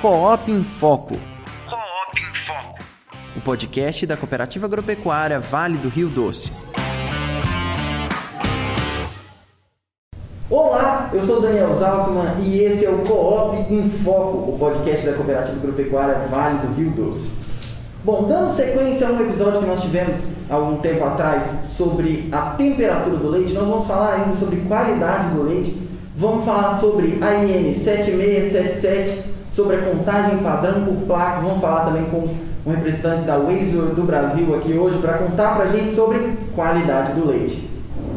Coop 0.00 0.48
em 0.48 0.62
Foco. 0.62 1.16
Coop 1.66 2.20
em 2.20 2.32
Foco. 2.32 2.78
O 3.36 3.40
podcast 3.40 4.06
da 4.06 4.16
Cooperativa 4.16 4.66
Agropecuária 4.66 5.40
Vale 5.40 5.76
do 5.76 5.88
Rio 5.88 6.08
Doce. 6.08 6.52
Olá, 10.48 11.10
eu 11.12 11.20
sou 11.26 11.42
Daniel 11.42 11.76
Zaltman 11.80 12.36
e 12.44 12.60
esse 12.60 12.84
é 12.84 12.90
o 12.90 12.98
Coop 12.98 13.56
em 13.74 13.90
Foco, 13.90 14.52
o 14.52 14.56
podcast 14.56 15.04
da 15.04 15.14
Cooperativa 15.14 15.58
Agropecuária 15.58 16.18
Vale 16.30 16.58
do 16.58 16.74
Rio 16.74 16.90
Doce. 16.92 17.32
Bom, 18.04 18.28
dando 18.28 18.54
sequência 18.54 19.08
a 19.08 19.10
um 19.10 19.20
episódio 19.20 19.58
que 19.58 19.66
nós 19.66 19.82
tivemos 19.82 20.28
há 20.48 20.54
algum 20.54 20.76
tempo 20.76 21.02
atrás 21.02 21.44
sobre 21.76 22.28
a 22.30 22.50
temperatura 22.52 23.16
do 23.16 23.28
leite, 23.28 23.52
nós 23.52 23.66
vamos 23.66 23.88
falar 23.88 24.14
ainda 24.14 24.36
sobre 24.38 24.60
qualidade 24.60 25.34
do 25.34 25.42
leite, 25.42 25.76
vamos 26.16 26.44
falar 26.44 26.78
sobre 26.78 27.18
a 27.20 27.44
IN 27.44 27.74
7677, 27.74 29.27
sobre 29.58 29.74
a 29.74 29.82
contagem 29.82 30.38
padrão 30.38 30.84
por 30.84 30.94
placas, 31.04 31.42
vamos 31.42 31.60
falar 31.60 31.86
também 31.86 32.04
com 32.04 32.28
um 32.64 32.70
representante 32.72 33.22
da 33.22 33.36
Wazor 33.36 33.92
do 33.92 34.04
Brasil 34.06 34.54
aqui 34.54 34.72
hoje 34.74 34.98
para 34.98 35.14
contar 35.14 35.56
para 35.56 35.64
a 35.64 35.68
gente 35.70 35.96
sobre 35.96 36.20
qualidade 36.54 37.14
do 37.14 37.26
leite. 37.26 37.68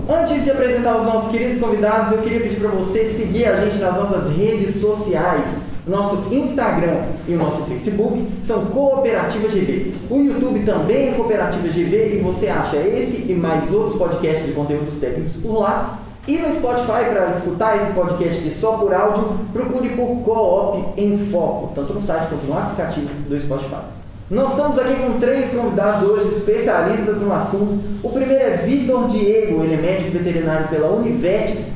Antes 0.07 0.43
de 0.43 0.52
apresentar 0.52 0.97
os 0.97 1.05
nossos 1.05 1.31
queridos 1.31 1.59
convidados, 1.59 2.11
eu 2.11 2.19
queria 2.19 2.41
pedir 2.41 2.59
para 2.59 2.69
você 2.69 3.05
seguir 3.05 3.45
a 3.45 3.59
gente 3.59 3.80
nas 3.80 3.95
nossas 3.95 4.31
redes 4.38 4.80
sociais. 4.80 5.61
Nosso 5.88 6.31
Instagram 6.31 7.05
e 7.27 7.33
o 7.33 7.39
nosso 7.39 7.63
Facebook 7.63 8.23
são 8.44 8.66
Cooperativa 8.66 9.47
GV. 9.47 9.95
O 10.11 10.21
YouTube 10.21 10.63
também 10.63 11.09
é 11.09 11.13
Cooperativa 11.13 11.67
GV 11.67 12.17
e 12.17 12.21
você 12.23 12.49
acha 12.49 12.77
esse 12.77 13.31
e 13.31 13.33
mais 13.33 13.73
outros 13.73 13.97
podcasts 13.97 14.45
de 14.45 14.52
conteúdos 14.52 14.99
técnicos 14.99 15.33
por 15.41 15.59
lá. 15.59 15.97
E 16.27 16.38
no 16.38 16.53
Spotify, 16.53 17.09
para 17.09 17.31
escutar 17.35 17.77
esse 17.77 17.93
podcast 17.93 18.39
aqui 18.39 18.52
só 18.52 18.73
por 18.73 18.93
áudio, 18.93 19.39
procure 19.52 19.89
por 19.89 20.07
Coop 20.23 20.94
em 20.95 21.17
Foco, 21.31 21.71
tanto 21.73 21.94
no 21.94 22.02
site 22.03 22.30
quanto 22.30 22.45
no 22.45 22.55
aplicativo 22.55 23.09
do 23.27 23.41
Spotify. 23.41 23.81
Nós 24.30 24.52
estamos 24.52 24.77
aqui 24.77 24.94
com 25.02 25.19
três 25.19 25.49
convidados 25.49 26.08
hoje, 26.08 26.36
especialistas 26.36 27.17
no 27.17 27.33
assunto. 27.33 27.80
O 28.03 28.09
primeiro 28.09 28.44
é 28.44 28.58
Vitor 28.58 29.08
Diego, 29.08 29.64
ele 29.64 29.73
é 29.73 29.77
médico 29.77 30.11
veterinário 30.11 30.67
pela 30.67 30.92
Univetics, 30.92 31.72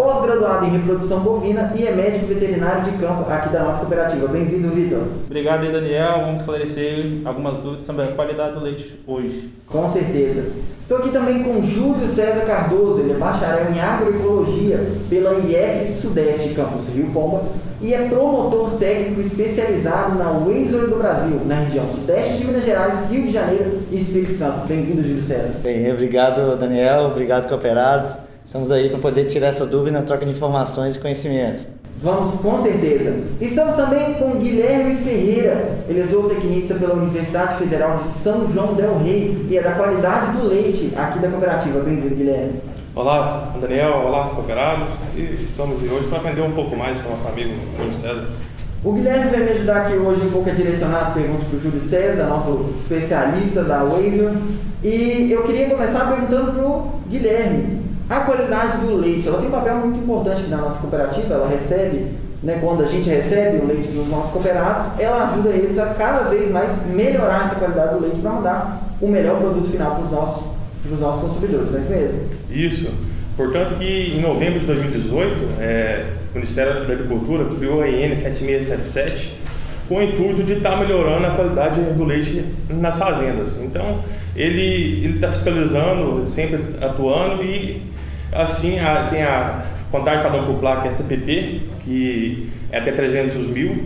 pós-graduado 0.00 0.64
em 0.64 0.70
reprodução 0.70 1.20
bovina 1.20 1.70
e 1.76 1.86
é 1.86 1.92
médico 1.92 2.24
veterinário 2.24 2.90
de 2.90 2.92
campo 2.92 3.30
aqui 3.30 3.50
da 3.50 3.64
nossa 3.64 3.80
cooperativa. 3.80 4.26
Bem-vindo, 4.28 4.70
Vitor. 4.70 5.02
Obrigado 5.26 5.62
aí, 5.62 5.70
Daniel. 5.70 6.20
Vamos 6.20 6.40
esclarecer 6.40 7.20
algumas 7.26 7.58
dúvidas 7.58 7.84
sobre 7.84 8.04
a 8.04 8.12
qualidade 8.12 8.54
do 8.54 8.60
leite 8.60 8.98
hoje. 9.06 9.50
Com 9.66 9.90
certeza. 9.90 10.44
Estou 10.80 10.98
aqui 10.98 11.10
também 11.10 11.42
com 11.42 11.62
Júlio 11.66 12.08
César 12.08 12.46
Cardoso, 12.46 13.00
ele 13.00 13.12
é 13.12 13.16
bacharel 13.16 13.70
em 13.72 13.78
agroecologia 13.78 14.90
pela 15.10 15.34
IF 15.34 15.92
Sudeste 16.00 16.54
Campus 16.54 16.88
Rio 16.88 17.10
Pomba 17.12 17.42
e 17.80 17.92
é 17.92 18.08
promotor 18.08 18.78
técnico 18.78 19.20
especializado 19.20 20.18
na 20.18 20.30
Windsor 20.30 20.88
do 20.88 20.96
Brasil, 20.96 21.42
na 21.44 21.56
região 21.56 21.84
Sudeste 21.94 22.38
de 22.38 22.46
Minas 22.46 22.64
Gerais, 22.64 23.08
Rio 23.10 23.22
de 23.22 23.32
Janeiro 23.32 23.82
e 23.90 23.98
Espírito 23.98 24.34
Santo. 24.34 24.66
Bem-vindo, 24.66 25.02
Júlio 25.02 25.22
César. 25.22 25.50
Bem, 25.62 25.92
obrigado, 25.92 26.58
Daniel. 26.58 27.02
Obrigado, 27.04 27.48
cooperados. 27.48 28.29
Estamos 28.50 28.72
aí 28.72 28.88
para 28.88 28.98
poder 28.98 29.26
tirar 29.26 29.46
essa 29.46 29.64
dúvida 29.64 30.00
na 30.00 30.04
troca 30.04 30.26
de 30.26 30.32
informações 30.32 30.96
e 30.96 30.98
conhecimento. 30.98 31.62
Vamos, 32.02 32.34
com 32.40 32.60
certeza. 32.60 33.14
Estamos 33.40 33.76
também 33.76 34.14
com 34.14 34.40
Guilherme 34.40 34.96
Ferreira. 35.04 35.78
Ele 35.88 36.00
é 36.00 36.02
zootecnista 36.04 36.74
pela 36.74 36.94
Universidade 36.94 37.58
Federal 37.58 37.98
de 37.98 38.08
São 38.08 38.52
João 38.52 38.74
del 38.74 38.98
Rei 38.98 39.46
e 39.48 39.56
é 39.56 39.62
da 39.62 39.70
qualidade 39.70 40.36
do 40.36 40.48
leite 40.48 40.92
aqui 40.96 41.20
da 41.20 41.28
cooperativa. 41.28 41.78
Bem-vindo, 41.78 42.12
Guilherme. 42.12 42.54
Olá, 42.96 43.54
Daniel. 43.60 44.02
Olá, 44.04 44.30
cooperados. 44.30 44.88
E 45.14 45.44
estamos 45.48 45.80
hoje 45.80 46.08
para 46.08 46.18
aprender 46.18 46.40
um 46.40 46.50
pouco 46.50 46.74
mais 46.74 47.00
com 47.02 47.08
o 47.08 47.12
nosso 47.12 47.28
amigo 47.28 47.54
Júlio 47.78 48.00
César. 48.00 48.26
O 48.82 48.92
Guilherme 48.92 49.30
vai 49.30 49.44
me 49.44 49.50
ajudar 49.50 49.76
aqui 49.76 49.96
hoje 49.96 50.22
um 50.26 50.30
pouco 50.32 50.50
a 50.50 50.52
direcionar 50.52 51.02
as 51.02 51.14
perguntas 51.14 51.46
para 51.46 51.56
o 51.56 51.60
Júlio 51.60 51.80
César, 51.80 52.26
nosso 52.26 52.70
especialista 52.76 53.62
da 53.62 53.84
Wazer. 53.84 54.32
E 54.82 55.30
eu 55.30 55.44
queria 55.44 55.70
começar 55.70 56.12
perguntando 56.12 56.50
para 56.50 56.66
o 56.66 57.00
Guilherme. 57.08 57.89
A 58.10 58.22
qualidade 58.22 58.78
do 58.78 58.96
leite, 58.96 59.28
ela 59.28 59.38
tem 59.38 59.46
um 59.46 59.52
papel 59.52 59.76
muito 59.76 60.00
importante 60.00 60.42
na 60.48 60.56
nossa 60.56 60.80
cooperativa, 60.80 61.32
ela 61.32 61.48
recebe, 61.48 62.06
né, 62.42 62.58
quando 62.60 62.82
a 62.82 62.86
gente 62.86 63.08
recebe 63.08 63.58
o 63.58 63.68
leite 63.68 63.86
dos 63.86 64.08
nossos 64.08 64.32
cooperados, 64.32 64.98
ela 64.98 65.30
ajuda 65.30 65.50
eles 65.50 65.78
a 65.78 65.94
cada 65.94 66.28
vez 66.28 66.50
mais 66.50 66.84
melhorar 66.86 67.46
essa 67.46 67.54
qualidade 67.54 67.94
do 67.94 68.00
leite 68.00 68.16
para 68.20 68.32
mandar 68.32 68.82
o 69.00 69.06
melhor 69.06 69.38
produto 69.38 69.70
final 69.70 69.94
para 69.94 70.04
os 70.06 70.10
nossos, 70.10 70.42
nossos 70.98 71.20
consumidores, 71.20 71.70
não 71.70 71.78
é 71.78 71.82
isso 71.82 71.88
mesmo? 71.88 72.20
Isso. 72.50 72.94
Portanto, 73.36 73.78
que 73.78 74.14
em 74.16 74.20
novembro 74.20 74.58
de 74.58 74.66
2018, 74.66 75.60
é, 75.60 76.06
o 76.32 76.34
Ministério 76.34 76.84
da 76.84 76.92
Agricultura 76.92 77.44
criou 77.44 77.80
a 77.80 77.88
IN 77.88 78.16
7677 78.16 79.38
com 79.88 79.98
o 79.98 80.02
intuito 80.02 80.42
de 80.42 80.54
estar 80.54 80.70
tá 80.70 80.76
melhorando 80.78 81.28
a 81.28 81.30
qualidade 81.30 81.80
do 81.80 82.04
leite 82.04 82.44
nas 82.68 82.98
fazendas. 82.98 83.56
Então, 83.60 84.00
ele 84.34 85.14
está 85.14 85.30
fiscalizando, 85.30 86.26
sempre 86.26 86.60
atuando 86.80 87.44
e 87.44 87.88
Assim, 88.32 88.78
a, 88.78 89.08
tem 89.10 89.22
a 89.22 89.62
contagem 89.90 90.22
padrão 90.22 90.46
por 90.46 90.56
placa 90.56 90.88
SPP, 90.88 91.62
que 91.84 92.48
é 92.70 92.78
até 92.78 92.92
300 92.92 93.46
mil, 93.48 93.84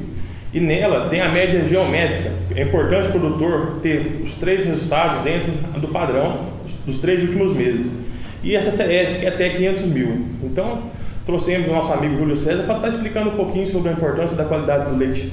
e 0.53 0.61
nela 0.61 1.09
tem 1.09 1.21
a 1.21 1.29
média 1.29 1.67
geométrica. 1.69 2.31
É 2.55 2.63
importante 2.63 3.09
o 3.09 3.11
produtor 3.13 3.79
ter 3.83 4.21
os 4.23 4.35
três 4.35 4.65
resultados 4.65 5.23
dentro 5.23 5.51
do 5.81 5.89
padrão 5.89 6.47
dos 6.87 7.01
três 7.01 7.23
últimos 7.23 7.53
meses. 7.53 7.95
E 8.43 8.55
essa 8.55 8.71
CS, 8.71 9.17
que 9.17 9.27
é 9.27 9.29
até 9.31 9.49
500 9.49 9.83
mil. 9.87 10.27
Então, 10.43 10.83
trouxemos 11.25 11.69
o 11.69 11.73
nosso 11.73 11.93
amigo 11.93 12.19
Júlio 12.19 12.37
César 12.37 12.65
para 12.65 12.77
estar 12.77 12.89
explicando 12.91 13.31
um 13.31 13.37
pouquinho 13.37 13.67
sobre 13.67 13.89
a 13.89 13.93
importância 13.93 14.37
da 14.37 14.45
qualidade 14.45 14.91
do 14.91 14.97
leite. 14.97 15.33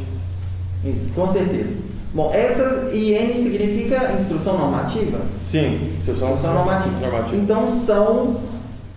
Isso, 0.86 1.10
com 1.14 1.30
certeza. 1.32 1.76
Bom, 2.14 2.32
essa 2.34 2.90
IN 2.94 3.36
significa 3.36 4.14
instrução 4.20 4.58
normativa? 4.58 5.20
Sim, 5.44 5.94
instrução, 6.00 6.34
instrução 6.34 6.54
normativa. 6.54 7.00
normativa. 7.00 7.36
Então, 7.36 7.82
são 7.86 8.38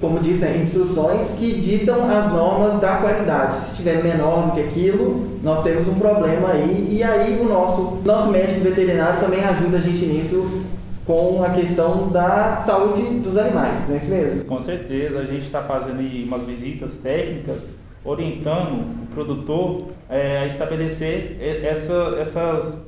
como 0.00 0.20
dizem, 0.20 0.60
instruções 0.60 1.32
que 1.38 1.60
ditam 1.60 2.04
as 2.04 2.30
normas 2.32 2.80
da 2.80 2.96
qualidade. 2.96 3.60
Se 3.60 3.76
tiver 3.76 4.02
menor 4.02 4.46
do 4.46 4.52
que 4.52 4.60
aquilo, 4.60 5.38
nós 5.42 5.62
temos 5.62 5.88
um 5.88 5.94
problema 5.94 6.50
aí. 6.50 6.88
E 6.90 7.02
aí 7.02 7.40
o 7.40 7.48
nosso, 7.48 7.98
nosso 8.04 8.30
médico 8.30 8.60
veterinário 8.60 9.20
também 9.20 9.42
ajuda 9.44 9.78
a 9.78 9.80
gente 9.80 10.04
nisso 10.04 10.64
com 11.06 11.42
a 11.44 11.50
questão 11.50 12.08
da 12.08 12.62
saúde 12.64 13.02
dos 13.20 13.36
animais, 13.36 13.86
não 13.86 13.94
é 13.94 13.98
isso 13.98 14.06
mesmo? 14.06 14.44
Com 14.44 14.60
certeza, 14.60 15.18
a 15.18 15.24
gente 15.24 15.44
está 15.44 15.62
fazendo 15.62 16.00
umas 16.00 16.44
visitas 16.44 16.96
técnicas 16.96 17.62
orientando 18.02 19.02
o 19.02 19.06
produtor 19.14 19.88
é, 20.08 20.38
a 20.38 20.46
estabelecer 20.46 21.36
essa, 21.62 22.16
essas, 22.18 22.82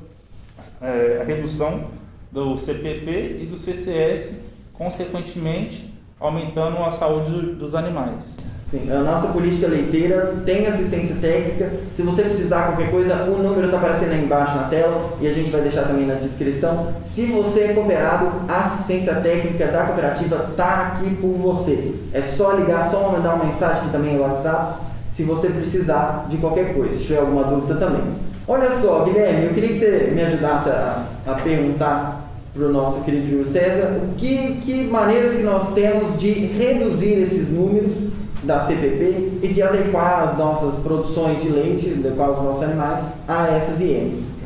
é, 0.81 1.19
a 1.21 1.23
redução 1.25 1.85
do 2.31 2.57
CPP 2.57 3.39
e 3.41 3.45
do 3.45 3.57
CCS, 3.57 4.35
consequentemente 4.73 5.96
aumentando 6.19 6.77
a 6.83 6.91
saúde 6.91 7.31
dos 7.53 7.75
animais. 7.75 8.35
Sim, 8.69 8.91
a 8.91 8.99
nossa 8.99 9.29
política 9.29 9.67
leiteira 9.67 10.33
tem 10.45 10.67
assistência 10.67 11.15
técnica. 11.21 11.71
Se 11.95 12.01
você 12.01 12.23
precisar 12.23 12.67
qualquer 12.67 12.91
coisa, 12.91 13.23
o 13.23 13.41
número 13.41 13.67
está 13.67 13.77
aparecendo 13.77 14.11
aí 14.11 14.25
embaixo 14.25 14.57
na 14.57 14.63
tela 14.63 15.13
e 15.21 15.27
a 15.27 15.31
gente 15.31 15.49
vai 15.49 15.61
deixar 15.61 15.83
também 15.83 16.05
na 16.05 16.15
descrição. 16.15 16.93
Se 17.05 17.27
você 17.27 17.61
é 17.61 17.73
cooperado, 17.73 18.29
a 18.45 18.59
assistência 18.59 19.15
técnica 19.15 19.67
da 19.67 19.85
cooperativa 19.85 20.47
está 20.49 20.87
aqui 20.87 21.15
por 21.15 21.31
você. 21.37 21.95
É 22.13 22.21
só 22.21 22.51
ligar, 22.51 22.91
só 22.91 23.09
mandar 23.09 23.35
uma 23.35 23.45
mensagem 23.45 23.83
que 23.83 23.91
também 23.91 24.17
é 24.17 24.19
o 24.19 24.23
WhatsApp, 24.23 24.81
se 25.09 25.23
você 25.23 25.47
precisar 25.47 26.27
de 26.29 26.35
qualquer 26.35 26.73
coisa, 26.73 26.93
se 26.97 27.05
tiver 27.05 27.19
alguma 27.19 27.45
dúvida 27.45 27.75
também. 27.75 28.03
Olha 28.45 28.69
só, 28.81 29.05
Guilherme, 29.05 29.45
eu 29.45 29.53
queria 29.53 29.69
que 29.69 29.77
você 29.77 30.11
me 30.13 30.21
ajudasse 30.21 30.69
a, 30.69 31.05
a 31.25 31.33
perguntar 31.35 32.26
para 32.57 32.65
o 32.65 32.71
nosso 32.71 33.01
querido 33.01 33.29
Júlio 33.29 33.47
César, 33.47 33.99
que, 34.17 34.61
que 34.65 34.83
maneiras 34.85 35.33
que 35.33 35.43
nós 35.43 35.73
temos 35.73 36.19
de 36.19 36.31
reduzir 36.31 37.13
esses 37.21 37.49
números 37.49 37.93
da 38.43 38.61
CPP 38.61 39.39
e 39.43 39.47
de 39.49 39.61
adequar 39.61 40.29
as 40.29 40.37
nossas 40.37 40.75
produções 40.81 41.41
de 41.41 41.49
leite, 41.49 41.95
adequar 41.99 42.31
os 42.31 42.43
nossos 42.43 42.63
animais 42.63 43.03
a 43.27 43.47
essas 43.49 43.79
IEMs. 43.79 44.37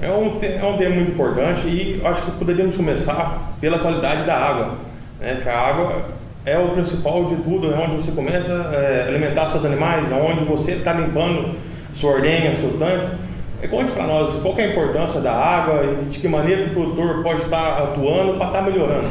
É 0.00 0.10
um, 0.10 0.38
é 0.42 0.64
um 0.64 0.78
tema 0.78 0.94
muito 0.96 1.12
importante 1.12 1.66
e 1.66 2.00
acho 2.04 2.22
que 2.22 2.30
poderíamos 2.32 2.76
começar 2.76 3.54
pela 3.60 3.78
qualidade 3.78 4.24
da 4.24 4.36
água, 4.36 4.74
né? 5.20 5.40
que 5.42 5.48
a 5.48 5.58
água 5.58 6.02
é 6.44 6.58
o 6.58 6.70
principal 6.70 7.26
de 7.26 7.36
tudo, 7.36 7.72
é 7.72 7.76
onde 7.76 7.96
você 7.96 8.10
começa 8.10 8.52
a 8.52 9.08
alimentar 9.08 9.50
seus 9.50 9.64
animais, 9.64 10.10
é 10.10 10.14
onde 10.14 10.44
você 10.44 10.72
está 10.72 10.92
limpando 10.92 11.56
sua 11.94 12.14
ordenha, 12.14 12.52
seu 12.54 12.70
tanque, 12.78 13.06
é, 13.06 13.21
conte 13.68 13.92
para 13.92 14.06
nós 14.06 14.40
qual 14.42 14.58
é 14.58 14.64
a 14.64 14.70
importância 14.70 15.20
da 15.20 15.32
água 15.32 15.84
e 15.84 16.10
de 16.10 16.18
que 16.18 16.28
maneira 16.28 16.66
o 16.66 16.70
produtor 16.70 17.22
pode 17.22 17.42
estar 17.42 17.82
atuando 17.82 18.36
para 18.36 18.46
estar 18.46 18.62
melhorando. 18.62 19.08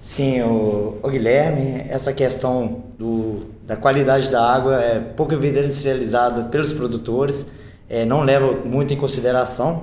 Sim, 0.00 0.42
o, 0.42 0.98
o, 1.02 1.08
Guilherme, 1.08 1.84
essa 1.88 2.12
questão 2.12 2.84
do, 2.98 3.46
da 3.66 3.76
qualidade 3.76 4.30
da 4.30 4.42
água 4.42 4.82
é 4.82 4.98
pouco 4.98 5.34
evidencializada 5.34 6.44
pelos 6.44 6.72
produtores, 6.72 7.46
é, 7.88 8.04
não 8.04 8.22
leva 8.22 8.52
muito 8.64 8.94
em 8.94 8.96
consideração, 8.96 9.82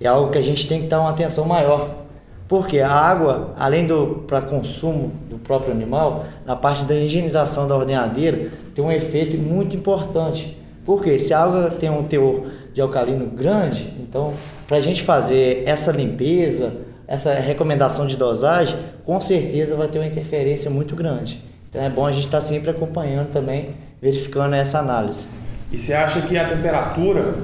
é 0.00 0.06
algo 0.06 0.30
que 0.30 0.38
a 0.38 0.42
gente 0.42 0.68
tem 0.68 0.82
que 0.82 0.86
dar 0.86 1.00
uma 1.00 1.10
atenção 1.10 1.44
maior. 1.44 2.06
Porque 2.48 2.78
a 2.78 2.90
água, 2.90 3.54
além 3.58 3.86
do 3.86 4.24
para 4.26 4.40
consumo 4.40 5.12
do 5.28 5.36
próprio 5.36 5.72
animal, 5.72 6.26
na 6.44 6.54
parte 6.54 6.84
da 6.84 6.94
higienização 6.94 7.66
da 7.66 7.76
ordenhadeira, 7.76 8.50
tem 8.72 8.84
um 8.84 8.92
efeito 8.92 9.36
muito 9.36 9.74
importante. 9.74 10.56
Porque 10.84 11.18
se 11.18 11.34
a 11.34 11.42
água 11.42 11.70
tem 11.70 11.90
um 11.90 12.04
teor 12.04 12.46
de 12.76 12.82
alcalino 12.82 13.24
grande, 13.24 13.90
então 14.00 14.34
para 14.68 14.76
a 14.76 14.80
gente 14.82 15.02
fazer 15.02 15.62
essa 15.64 15.90
limpeza, 15.90 16.74
essa 17.08 17.32
recomendação 17.32 18.06
de 18.06 18.18
dosagem, 18.18 18.76
com 19.02 19.18
certeza 19.18 19.74
vai 19.74 19.88
ter 19.88 19.98
uma 19.98 20.06
interferência 20.06 20.70
muito 20.70 20.94
grande. 20.94 21.42
Então 21.70 21.82
é 21.82 21.88
bom 21.88 22.04
a 22.04 22.12
gente 22.12 22.26
estar 22.26 22.38
tá 22.38 22.44
sempre 22.44 22.68
acompanhando 22.68 23.32
também, 23.32 23.70
verificando 23.98 24.54
essa 24.54 24.78
análise. 24.78 25.26
E 25.72 25.78
você 25.78 25.94
acha 25.94 26.20
que 26.20 26.36
a 26.36 26.50
temperatura 26.50 27.36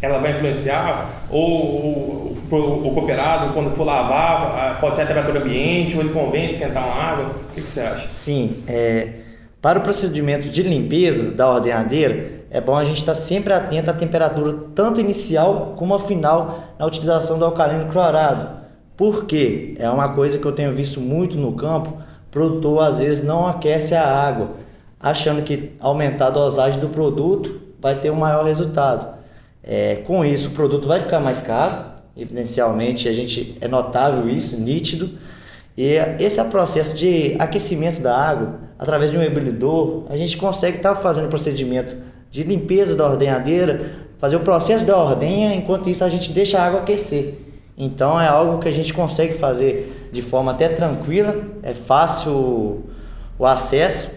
ela 0.00 0.18
vai 0.18 0.32
influenciar? 0.32 1.22
Ou 1.30 2.36
o, 2.50 2.90
cooperado, 2.92 3.54
quando 3.54 3.76
for 3.76 3.84
lavar, 3.84 4.80
pode 4.80 4.96
ser 4.96 5.02
a 5.02 5.06
temperatura 5.06 5.38
ambiente, 5.38 5.94
ou 5.94 6.02
ele 6.02 6.12
convém 6.12 6.50
esquentar 6.50 6.84
uma 6.84 6.96
água? 6.96 7.26
O 7.26 7.54
que, 7.54 7.60
que 7.60 7.66
você 7.68 7.80
acha? 7.80 8.08
Sim, 8.08 8.64
é, 8.66 9.08
para 9.60 9.78
o 9.78 9.82
procedimento 9.82 10.48
de 10.48 10.64
limpeza 10.64 11.30
da 11.30 11.48
ordenhadeira, 11.48 12.41
é 12.52 12.60
bom 12.60 12.76
a 12.76 12.84
gente 12.84 13.00
estar 13.00 13.14
sempre 13.14 13.50
atento 13.50 13.90
à 13.90 13.94
temperatura 13.94 14.54
tanto 14.74 15.00
inicial 15.00 15.72
como 15.74 15.94
a 15.94 15.98
final 15.98 16.64
na 16.78 16.84
utilização 16.84 17.38
do 17.38 17.46
alcalino 17.46 17.90
clorado. 17.90 18.46
Porque 18.94 19.74
é 19.78 19.88
uma 19.88 20.10
coisa 20.10 20.38
que 20.38 20.44
eu 20.44 20.52
tenho 20.52 20.74
visto 20.74 21.00
muito 21.00 21.38
no 21.38 21.54
campo, 21.54 21.96
produtor 22.30 22.82
às 22.82 22.98
vezes 22.98 23.24
não 23.24 23.46
aquece 23.46 23.94
a 23.94 24.06
água, 24.06 24.50
achando 25.00 25.42
que 25.42 25.72
aumentar 25.80 26.26
a 26.26 26.30
dosagem 26.30 26.78
do 26.78 26.90
produto 26.90 27.58
vai 27.80 27.98
ter 27.98 28.12
um 28.12 28.16
maior 28.16 28.44
resultado. 28.44 29.16
É, 29.64 30.02
com 30.06 30.22
isso, 30.22 30.48
o 30.48 30.52
produto 30.52 30.86
vai 30.86 31.00
ficar 31.00 31.20
mais 31.20 31.40
caro, 31.40 31.86
evidencialmente 32.14 33.08
a 33.08 33.14
gente 33.14 33.56
é 33.62 33.66
notável 33.66 34.28
isso, 34.28 34.60
nítido. 34.60 35.08
E 35.74 35.94
esse 36.20 36.38
é 36.38 36.42
o 36.42 36.50
processo 36.50 36.94
de 36.94 37.34
aquecimento 37.38 38.02
da 38.02 38.14
água 38.14 38.58
através 38.78 39.10
de 39.10 39.16
um 39.16 39.22
ebulidor. 39.22 40.04
A 40.10 40.18
gente 40.18 40.36
consegue 40.36 40.76
estar 40.76 40.96
tá 40.96 41.00
fazendo 41.00 41.30
procedimento 41.30 42.11
de 42.32 42.42
limpeza 42.42 42.96
da 42.96 43.06
ordenhadeira, 43.06 43.92
fazer 44.18 44.36
o 44.36 44.40
processo 44.40 44.84
da 44.84 44.96
ordenha, 44.96 45.54
enquanto 45.54 45.90
isso 45.90 46.02
a 46.02 46.08
gente 46.08 46.32
deixa 46.32 46.58
a 46.58 46.64
água 46.64 46.80
aquecer. 46.80 47.34
Então 47.76 48.18
é 48.18 48.26
algo 48.26 48.58
que 48.58 48.68
a 48.68 48.72
gente 48.72 48.92
consegue 48.94 49.34
fazer 49.34 50.08
de 50.10 50.22
forma 50.22 50.50
até 50.52 50.68
tranquila, 50.68 51.36
é 51.62 51.74
fácil 51.74 52.84
o 53.38 53.46
acesso 53.46 54.10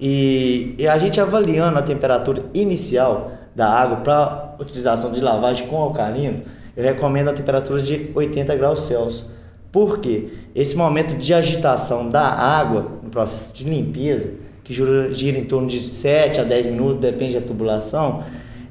e, 0.00 0.74
e 0.78 0.88
a 0.88 0.96
gente 0.96 1.20
avaliando 1.20 1.78
a 1.78 1.82
temperatura 1.82 2.42
inicial 2.54 3.32
da 3.54 3.68
água 3.68 3.98
para 3.98 4.54
utilização 4.58 5.12
de 5.12 5.20
lavagem 5.20 5.66
com 5.66 5.76
alcalino, 5.76 6.42
eu 6.74 6.84
recomendo 6.84 7.28
a 7.28 7.34
temperatura 7.34 7.82
de 7.82 8.10
80 8.14 8.56
graus 8.56 8.86
Celsius. 8.86 9.24
Por 9.70 9.98
quê? 9.98 10.28
Esse 10.54 10.74
momento 10.74 11.16
de 11.16 11.34
agitação 11.34 12.08
da 12.08 12.22
água 12.22 12.86
no 13.02 13.10
processo 13.10 13.52
de 13.52 13.64
limpeza, 13.64 14.32
que 14.68 14.74
gira, 14.74 15.38
em 15.38 15.44
torno 15.44 15.66
de 15.66 15.80
7 15.80 16.42
a 16.42 16.44
10 16.44 16.66
minutos, 16.66 17.00
depende 17.00 17.40
da 17.40 17.46
tubulação, 17.46 18.22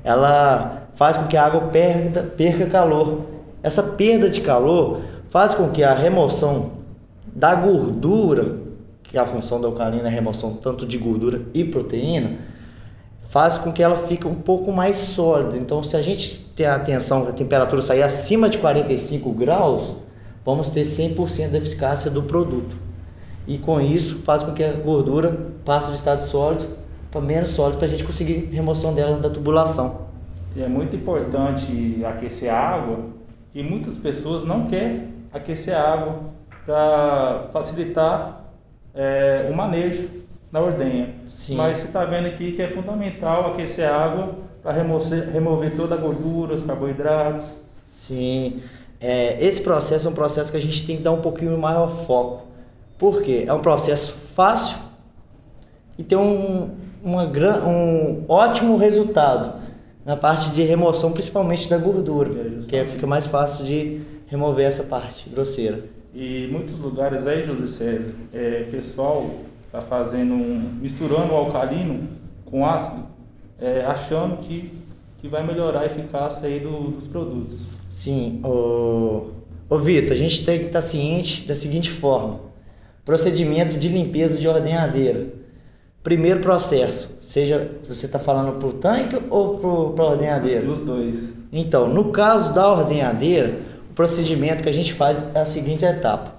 ela 0.03 0.89
faz 0.93 1.17
com 1.17 1.25
que 1.25 1.35
a 1.35 1.43
água 1.43 1.61
perda, 1.69 2.21
perca 2.21 2.67
calor. 2.67 3.21
Essa 3.63 3.81
perda 3.81 4.29
de 4.29 4.41
calor 4.41 5.01
faz 5.27 5.55
com 5.55 5.69
que 5.69 5.83
a 5.83 5.95
remoção 5.95 6.73
da 7.25 7.55
gordura, 7.55 8.57
que 9.01 9.17
é 9.17 9.19
a 9.19 9.25
função 9.25 9.59
da 9.59 9.67
alcalina 9.67 10.03
é 10.03 10.07
a 10.07 10.11
remoção 10.11 10.53
tanto 10.53 10.85
de 10.85 10.99
gordura 10.99 11.41
e 11.51 11.63
proteína, 11.63 12.33
faz 13.21 13.57
com 13.57 13.73
que 13.73 13.81
ela 13.81 13.95
fique 13.95 14.27
um 14.27 14.35
pouco 14.35 14.71
mais 14.71 14.97
sólida. 14.97 15.57
Então, 15.57 15.81
se 15.81 15.97
a 15.97 16.01
gente 16.03 16.37
tem 16.55 16.67
a 16.67 16.75
atenção 16.75 17.27
a 17.27 17.31
temperatura 17.31 17.81
sair 17.81 18.03
acima 18.03 18.49
de 18.49 18.59
45 18.59 19.31
graus, 19.31 19.95
vamos 20.45 20.69
ter 20.69 20.83
100% 20.83 21.49
da 21.49 21.57
eficácia 21.57 22.11
do 22.11 22.21
produto. 22.21 22.86
E 23.47 23.57
com 23.57 23.79
isso, 23.79 24.19
faz 24.19 24.43
com 24.43 24.53
que 24.53 24.63
a 24.63 24.73
gordura 24.73 25.35
passe 25.63 25.91
de 25.91 25.95
estado 25.95 26.23
sólido 26.25 26.67
para 27.09 27.21
menos 27.21 27.49
sólido 27.49 27.77
para 27.77 27.87
a 27.87 27.89
gente 27.89 28.03
conseguir 28.03 28.49
remoção 28.51 28.93
dela 28.93 29.17
da 29.17 29.29
tubulação. 29.29 30.07
E 30.55 30.61
é 30.61 30.67
muito 30.67 30.95
importante 30.95 32.03
aquecer 32.05 32.53
a 32.53 32.59
água 32.59 32.99
e 33.53 33.63
muitas 33.63 33.97
pessoas 33.97 34.43
não 34.43 34.67
querem 34.67 35.07
aquecer 35.31 35.75
a 35.75 35.93
água 35.93 36.19
para 36.65 37.47
facilitar 37.51 38.45
é, 38.93 39.47
o 39.49 39.55
manejo 39.55 40.09
na 40.51 40.59
ordenha. 40.59 41.09
Sim. 41.25 41.55
Mas 41.55 41.79
você 41.79 41.87
está 41.87 42.03
vendo 42.05 42.27
aqui 42.27 42.51
que 42.51 42.61
é 42.61 42.67
fundamental 42.67 43.51
aquecer 43.51 43.87
a 43.87 43.95
água 43.95 44.35
para 44.61 44.71
remover, 44.73 45.29
remover 45.31 45.75
toda 45.75 45.95
a 45.95 45.97
gordura, 45.97 46.53
os 46.53 46.63
carboidratos. 46.63 47.55
Sim. 47.95 48.61
É, 48.99 49.43
esse 49.45 49.61
processo 49.61 50.07
é 50.07 50.11
um 50.11 50.15
processo 50.15 50.51
que 50.51 50.57
a 50.57 50.61
gente 50.61 50.85
tem 50.85 50.97
que 50.97 51.03
dar 51.03 51.11
um 51.11 51.21
pouquinho 51.21 51.57
maior 51.57 51.89
foco. 51.89 52.47
Por 52.97 53.21
quê? 53.21 53.45
É 53.47 53.53
um 53.53 53.59
processo 53.59 54.13
fácil 54.13 54.77
e 55.97 56.03
tem 56.03 56.17
um, 56.17 56.69
uma, 57.03 57.23
um 57.65 58.25
ótimo 58.27 58.77
resultado 58.77 59.59
na 60.05 60.15
parte 60.15 60.51
de 60.51 60.61
remoção, 60.61 61.11
principalmente 61.11 61.69
da 61.69 61.77
gordura, 61.77 62.29
é, 62.29 62.65
que 62.67 62.75
é, 62.75 62.85
fica 62.85 63.05
mais 63.05 63.27
fácil 63.27 63.65
de 63.65 64.01
remover 64.27 64.65
essa 64.65 64.83
parte 64.83 65.29
grosseira. 65.29 65.83
E 66.13 66.47
muitos 66.51 66.79
lugares 66.79 67.27
aí, 67.27 67.43
Júlio 67.43 67.67
César, 67.67 68.13
é, 68.33 68.65
pessoal 68.71 69.29
está 69.65 69.81
fazendo 69.81 70.33
um, 70.33 70.77
misturando 70.81 71.33
o 71.33 71.35
alcalino 71.35 72.07
com 72.45 72.65
ácido, 72.65 73.05
é, 73.59 73.83
achando 73.85 74.37
que, 74.37 74.71
que 75.19 75.27
vai 75.27 75.45
melhorar 75.45 75.81
a 75.81 75.85
eficácia 75.85 76.47
aí 76.47 76.59
do, 76.59 76.91
dos 76.91 77.05
produtos. 77.05 77.65
Sim, 77.91 78.39
o, 78.43 79.31
o 79.69 79.77
Vitor, 79.77 80.13
a 80.13 80.15
gente 80.15 80.45
tem 80.45 80.59
que 80.59 80.65
estar 80.67 80.81
tá 80.81 80.87
ciente 80.87 81.45
da 81.47 81.53
seguinte 81.53 81.91
forma: 81.91 82.39
procedimento 83.07 83.77
de 83.77 83.87
limpeza 83.87 84.37
de 84.37 84.45
ordenhadeira. 84.49 85.27
Primeiro 86.03 86.41
processo, 86.41 87.09
seja 87.23 87.71
você 87.87 88.05
está 88.05 88.19
falando 88.19 88.59
para 88.59 88.67
o 88.67 88.73
tanque 88.73 89.17
ou 89.29 89.93
para 89.93 90.03
a 90.03 90.09
ordenhadeira? 90.09 90.65
Dos 90.65 90.81
dois. 90.81 91.33
Então, 91.49 91.87
no 91.87 92.11
caso 92.11 92.53
da 92.53 92.69
ordenhadeira, 92.69 93.61
o 93.89 93.93
procedimento 93.93 94.61
que 94.61 94.67
a 94.67 94.73
gente 94.73 94.93
faz 94.93 95.17
é 95.33 95.39
a 95.39 95.45
seguinte 95.45 95.85
etapa: 95.85 96.33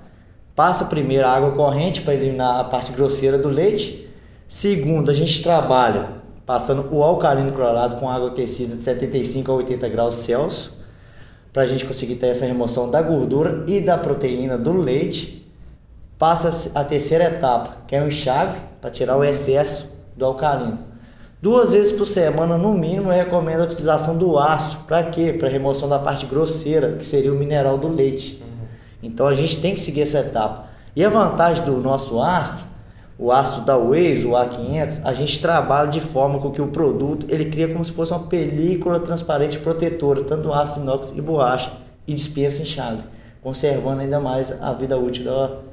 Passa 0.54 0.84
primeiro 0.84 1.26
a 1.26 1.30
água 1.30 1.52
corrente 1.52 2.02
para 2.02 2.12
eliminar 2.12 2.60
a 2.60 2.64
parte 2.64 2.92
grosseira 2.92 3.38
do 3.38 3.48
leite. 3.48 4.06
Segundo, 4.46 5.10
a 5.10 5.14
gente 5.14 5.42
trabalha 5.42 6.18
passando 6.44 6.86
o 6.94 7.02
alcalino 7.02 7.52
clorado 7.52 7.96
com 7.96 8.10
água 8.10 8.28
aquecida 8.28 8.76
de 8.76 8.82
75 8.82 9.50
a 9.50 9.54
80 9.54 9.88
graus 9.88 10.16
Celsius 10.16 10.72
para 11.50 11.62
a 11.62 11.66
gente 11.66 11.86
conseguir 11.86 12.16
ter 12.16 12.26
essa 12.26 12.44
remoção 12.44 12.90
da 12.90 13.00
gordura 13.00 13.64
e 13.66 13.80
da 13.80 13.96
proteína 13.96 14.58
do 14.58 14.78
leite. 14.78 15.47
Passa 16.18 16.72
a 16.74 16.82
terceira 16.82 17.24
etapa, 17.24 17.76
que 17.86 17.94
é 17.94 18.02
o 18.02 18.08
enxágue, 18.08 18.58
para 18.80 18.90
tirar 18.90 19.16
o 19.16 19.22
excesso 19.22 19.96
do 20.16 20.24
alcalino. 20.24 20.78
Duas 21.40 21.72
vezes 21.72 21.92
por 21.92 22.06
semana, 22.06 22.58
no 22.58 22.74
mínimo, 22.74 23.12
eu 23.12 23.16
recomendo 23.16 23.60
a 23.60 23.64
utilização 23.64 24.18
do 24.18 24.36
ácido. 24.36 24.82
Para 24.82 25.04
quê? 25.04 25.36
Para 25.38 25.48
remoção 25.48 25.88
da 25.88 26.00
parte 26.00 26.26
grosseira, 26.26 26.96
que 26.98 27.06
seria 27.06 27.32
o 27.32 27.36
mineral 27.36 27.78
do 27.78 27.86
leite. 27.86 28.42
Então 29.00 29.28
a 29.28 29.34
gente 29.34 29.60
tem 29.60 29.74
que 29.74 29.80
seguir 29.80 30.02
essa 30.02 30.18
etapa. 30.18 30.64
E 30.96 31.04
a 31.04 31.08
vantagem 31.08 31.64
do 31.64 31.76
nosso 31.76 32.20
ácido, 32.20 32.62
o 33.16 33.30
ácido 33.30 33.64
da 33.64 33.76
Waze, 33.76 34.26
o 34.26 34.30
A500, 34.30 35.02
a 35.04 35.12
gente 35.12 35.40
trabalha 35.40 35.88
de 35.88 36.00
forma 36.00 36.40
com 36.40 36.50
que 36.50 36.60
o 36.60 36.66
produto 36.66 37.26
ele 37.28 37.44
cria 37.44 37.68
como 37.68 37.84
se 37.84 37.92
fosse 37.92 38.10
uma 38.10 38.26
película 38.26 38.98
transparente 38.98 39.56
protetora, 39.58 40.24
tanto 40.24 40.52
ácido 40.52 40.80
inox 40.80 41.12
e 41.14 41.20
borracha, 41.20 41.70
e 42.04 42.12
dispensa 42.12 42.62
enxágue, 42.62 43.04
conservando 43.40 44.00
ainda 44.00 44.18
mais 44.18 44.50
a 44.60 44.72
vida 44.72 44.98
útil 44.98 45.24
da, 45.24 45.67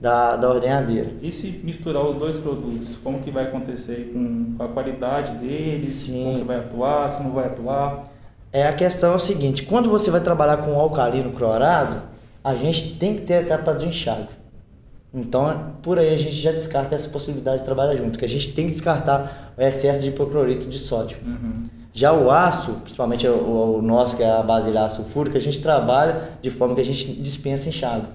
da, 0.00 0.36
da 0.36 0.48
ordenhadeira. 0.48 1.10
E 1.22 1.32
se 1.32 1.60
misturar 1.64 2.04
os 2.04 2.16
dois 2.16 2.36
produtos, 2.36 2.96
como 3.02 3.20
que 3.20 3.30
vai 3.30 3.44
acontecer 3.44 4.12
com 4.12 4.62
a 4.62 4.68
qualidade 4.68 5.34
deles? 5.36 5.88
Sim. 5.88 6.24
Como 6.24 6.38
que 6.38 6.44
vai 6.44 6.58
atuar, 6.58 7.10
se 7.10 7.22
não 7.22 7.30
vai 7.32 7.46
atuar? 7.46 8.04
É, 8.52 8.66
a 8.66 8.72
questão 8.72 9.12
é 9.12 9.16
o 9.16 9.18
seguinte, 9.18 9.64
quando 9.64 9.90
você 9.90 10.10
vai 10.10 10.20
trabalhar 10.20 10.58
com 10.58 10.78
alcalino 10.78 11.32
clorado, 11.32 12.02
a 12.42 12.54
gente 12.54 12.94
tem 12.96 13.14
que 13.14 13.22
ter 13.22 13.34
a 13.34 13.40
etapa 13.42 13.74
de 13.74 13.86
enxágue. 13.86 14.28
Então, 15.12 15.72
por 15.82 15.98
aí 15.98 16.14
a 16.14 16.18
gente 16.18 16.34
já 16.34 16.52
descarta 16.52 16.94
essa 16.94 17.08
possibilidade 17.08 17.58
de 17.58 17.64
trabalhar 17.64 17.96
junto, 17.96 18.18
que 18.18 18.24
a 18.24 18.28
gente 18.28 18.52
tem 18.52 18.66
que 18.66 18.72
descartar 18.72 19.52
o 19.56 19.62
excesso 19.62 20.02
de 20.02 20.08
hipoclorito 20.08 20.68
de 20.68 20.78
sódio. 20.78 21.18
Uhum. 21.24 21.68
Já 21.92 22.12
o 22.12 22.30
aço, 22.30 22.74
principalmente 22.82 23.26
o, 23.26 23.78
o, 23.78 23.82
nosso, 23.82 24.16
que 24.16 24.22
é 24.22 24.30
a 24.30 24.42
base 24.42 24.70
de 24.70 24.76
aço 24.76 25.02
sulfúrica, 25.02 25.38
a 25.38 25.40
gente 25.40 25.60
trabalha 25.60 26.30
de 26.40 26.50
forma 26.50 26.74
que 26.74 26.80
a 26.80 26.84
gente 26.84 27.12
dispensa 27.20 27.68
enxágue. 27.68 28.06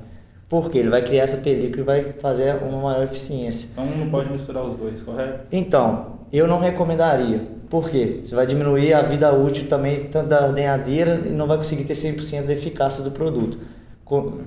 Porque 0.62 0.78
ele 0.78 0.90
vai 0.90 1.02
criar 1.02 1.24
essa 1.24 1.38
película 1.38 1.82
e 1.82 1.84
vai 1.84 2.14
fazer 2.20 2.56
uma 2.64 2.80
maior 2.80 3.04
eficiência. 3.04 3.70
Então 3.72 3.86
não 3.86 4.10
pode 4.12 4.32
misturar 4.32 4.64
os 4.64 4.76
dois, 4.76 5.02
correto? 5.02 5.48
Então, 5.52 6.20
eu 6.32 6.48
não 6.48 6.60
recomendaria. 6.60 7.42
Por 7.72 7.90
quê? 7.90 8.22
Você 8.24 8.36
vai 8.36 8.46
diminuir 8.46 8.94
a 8.94 9.02
vida 9.02 9.34
útil 9.34 9.66
também 9.68 10.04
tanto 10.12 10.30
da 10.30 10.46
ordenhadeira 10.46 11.24
e 11.26 11.30
não 11.30 11.48
vai 11.48 11.58
conseguir 11.58 11.86
ter 11.86 11.96
100% 11.96 12.46
da 12.46 12.54
eficácia 12.54 13.04
do 13.04 13.10
produto 13.10 13.58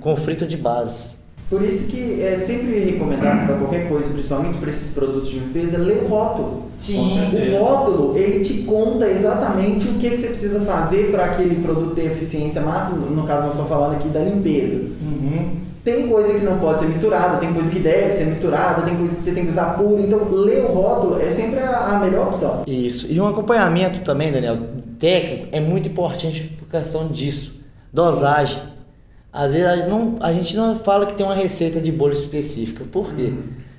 conflito 0.00 0.46
de 0.46 0.56
base. 0.56 1.16
Por 1.48 1.62
isso 1.62 1.86
que 1.86 2.22
é 2.22 2.36
sempre 2.36 2.80
recomendado 2.80 3.46
para 3.46 3.56
qualquer 3.56 3.88
coisa, 3.88 4.08
principalmente 4.08 4.58
para 4.58 4.70
esses 4.70 4.92
produtos 4.92 5.28
de 5.28 5.38
limpeza, 5.38 5.78
ler 5.78 6.02
o 6.04 6.08
rótulo. 6.08 6.64
Sim. 6.76 7.20
O 7.52 7.58
rótulo, 7.58 8.18
ele 8.18 8.44
te 8.44 8.62
conta 8.62 9.08
exatamente 9.08 9.88
o 9.88 9.94
que, 9.94 10.10
que 10.10 10.18
você 10.18 10.28
precisa 10.28 10.60
fazer 10.60 11.10
para 11.12 11.25
aquele 11.26 11.62
produto 11.62 11.94
ter 11.94 12.06
eficiência 12.06 12.60
máxima, 12.60 12.98
no 13.06 13.25
caso 13.25 13.42
nós 13.42 13.50
estamos 13.52 13.70
falando 13.70 13.94
aqui 13.94 14.08
da 14.08 14.20
limpeza. 14.20 14.75
Uhum. 15.00 15.65
Tem 15.86 16.08
coisa 16.08 16.36
que 16.36 16.44
não 16.44 16.58
pode 16.58 16.80
ser 16.80 16.86
misturada, 16.86 17.38
tem 17.38 17.54
coisa 17.54 17.70
que 17.70 17.78
deve 17.78 18.16
ser 18.16 18.24
misturada, 18.24 18.82
tem 18.82 18.96
coisa 18.96 19.14
que 19.14 19.22
você 19.22 19.30
tem 19.30 19.44
que 19.44 19.52
usar 19.52 19.78
puro. 19.78 20.00
Então, 20.00 20.18
ler 20.32 20.64
o 20.64 20.72
rótulo 20.72 21.22
é 21.22 21.30
sempre 21.30 21.60
a, 21.60 21.78
a 21.78 21.98
melhor 22.00 22.26
opção. 22.26 22.64
Isso. 22.66 23.06
E 23.08 23.20
um 23.20 23.28
acompanhamento 23.28 24.00
também, 24.00 24.32
Daniel, 24.32 24.58
técnico 24.98 25.46
é 25.52 25.60
muito 25.60 25.88
importante 25.88 26.42
por 26.58 26.68
questão 26.68 27.06
disso. 27.06 27.60
Dosagem. 27.92 28.60
Às 29.32 29.52
vezes 29.52 29.68
a 29.68 29.76
gente, 29.76 29.88
não, 29.88 30.16
a 30.18 30.32
gente 30.32 30.56
não 30.56 30.76
fala 30.76 31.06
que 31.06 31.14
tem 31.14 31.24
uma 31.24 31.36
receita 31.36 31.80
de 31.80 31.92
bolo 31.92 32.14
específica. 32.14 32.82
Por 32.90 33.14
quê? 33.14 33.32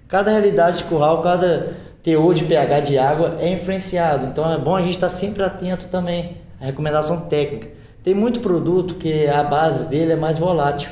Cada 0.08 0.32
realidade 0.32 0.78
de 0.78 0.84
curral, 0.86 1.22
cada 1.22 1.74
teor 2.02 2.34
de 2.34 2.46
pH 2.46 2.80
de 2.80 2.98
água 2.98 3.36
é 3.38 3.52
influenciado. 3.52 4.28
Então 4.28 4.50
é 4.50 4.58
bom 4.58 4.78
a 4.78 4.82
gente 4.82 4.96
estar 4.96 5.10
sempre 5.10 5.44
atento 5.44 5.88
também 5.88 6.38
à 6.62 6.68
recomendação 6.68 7.26
técnica. 7.26 7.68
Tem 8.02 8.14
muito 8.14 8.40
produto 8.40 8.96
que 8.96 9.28
a 9.28 9.44
base 9.44 9.90
dele 9.90 10.14
é 10.14 10.16
mais 10.16 10.38
volátil. 10.38 10.90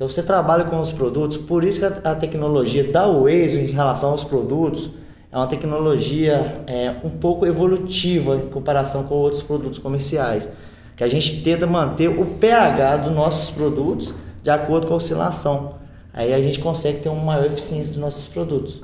Então 0.00 0.08
você 0.08 0.22
trabalha 0.22 0.64
com 0.64 0.80
os 0.80 0.90
produtos, 0.90 1.36
por 1.36 1.62
isso 1.62 1.78
que 1.78 1.84
a, 1.84 2.12
a 2.12 2.14
tecnologia 2.14 2.90
da 2.90 3.06
Waze 3.06 3.58
em 3.58 3.66
relação 3.66 4.12
aos 4.12 4.24
produtos 4.24 4.88
é 5.30 5.36
uma 5.36 5.46
tecnologia 5.46 6.62
é, 6.66 6.94
um 7.04 7.10
pouco 7.10 7.44
evolutiva 7.44 8.36
em 8.36 8.48
comparação 8.48 9.04
com 9.04 9.14
outros 9.16 9.42
produtos 9.42 9.78
comerciais. 9.78 10.48
Que 10.96 11.04
a 11.04 11.06
gente 11.06 11.42
tenta 11.42 11.66
manter 11.66 12.08
o 12.08 12.24
pH 12.24 12.96
dos 12.96 13.14
nossos 13.14 13.50
produtos 13.50 14.14
de 14.42 14.48
acordo 14.48 14.86
com 14.86 14.94
a 14.94 14.96
oscilação. 14.96 15.74
Aí 16.14 16.32
a 16.32 16.40
gente 16.40 16.60
consegue 16.60 17.00
ter 17.00 17.10
uma 17.10 17.22
maior 17.22 17.44
eficiência 17.44 17.92
dos 17.92 18.00
nossos 18.00 18.26
produtos. 18.26 18.80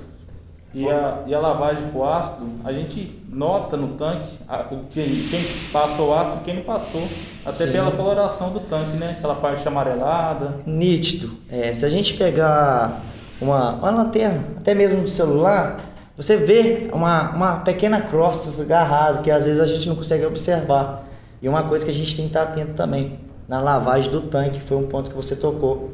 E 0.79 0.87
a, 0.91 1.23
e 1.27 1.35
a 1.35 1.41
lavagem 1.41 1.89
com 1.91 2.07
ácido, 2.07 2.47
a 2.63 2.71
gente 2.71 3.19
nota 3.31 3.79
no 3.79 3.97
tanque 3.97 4.29
a, 4.47 4.61
o 4.71 4.85
que, 4.91 5.27
quem 5.31 5.43
passou 5.73 6.15
ácido 6.15 6.41
e 6.43 6.45
quem 6.45 6.57
não 6.57 6.65
passou. 6.65 7.09
Até 7.47 7.65
Sim. 7.65 7.73
pela 7.73 7.91
coloração 7.93 8.51
do 8.51 8.61
tanque, 8.61 8.95
né? 8.95 9.17
Aquela 9.17 9.37
parte 9.37 9.67
amarelada. 9.67 10.57
Nítido. 10.67 11.31
É, 11.51 11.73
se 11.73 11.87
a 11.87 11.89
gente 11.89 12.13
pegar 12.19 13.01
uma, 13.41 13.71
uma 13.77 13.91
lanterna, 13.91 14.45
até 14.59 14.75
mesmo 14.75 15.01
do 15.01 15.09
celular, 15.09 15.79
você 16.15 16.37
vê 16.37 16.91
uma, 16.93 17.31
uma 17.31 17.57
pequena 17.61 18.03
crosta 18.03 18.63
agarrada 18.63 19.23
que 19.23 19.31
às 19.31 19.47
vezes 19.47 19.63
a 19.63 19.67
gente 19.67 19.89
não 19.89 19.97
consegue 19.97 20.27
observar. 20.27 21.09
E 21.41 21.49
uma 21.49 21.63
coisa 21.63 21.87
que 21.87 21.91
a 21.91 21.95
gente 21.95 22.15
tem 22.15 22.27
que 22.27 22.37
estar 22.37 22.43
atento 22.43 22.75
também, 22.75 23.19
na 23.49 23.63
lavagem 23.63 24.11
do 24.11 24.21
tanque, 24.21 24.61
foi 24.61 24.77
um 24.77 24.87
ponto 24.87 25.09
que 25.09 25.17
você 25.17 25.35
tocou. 25.35 25.93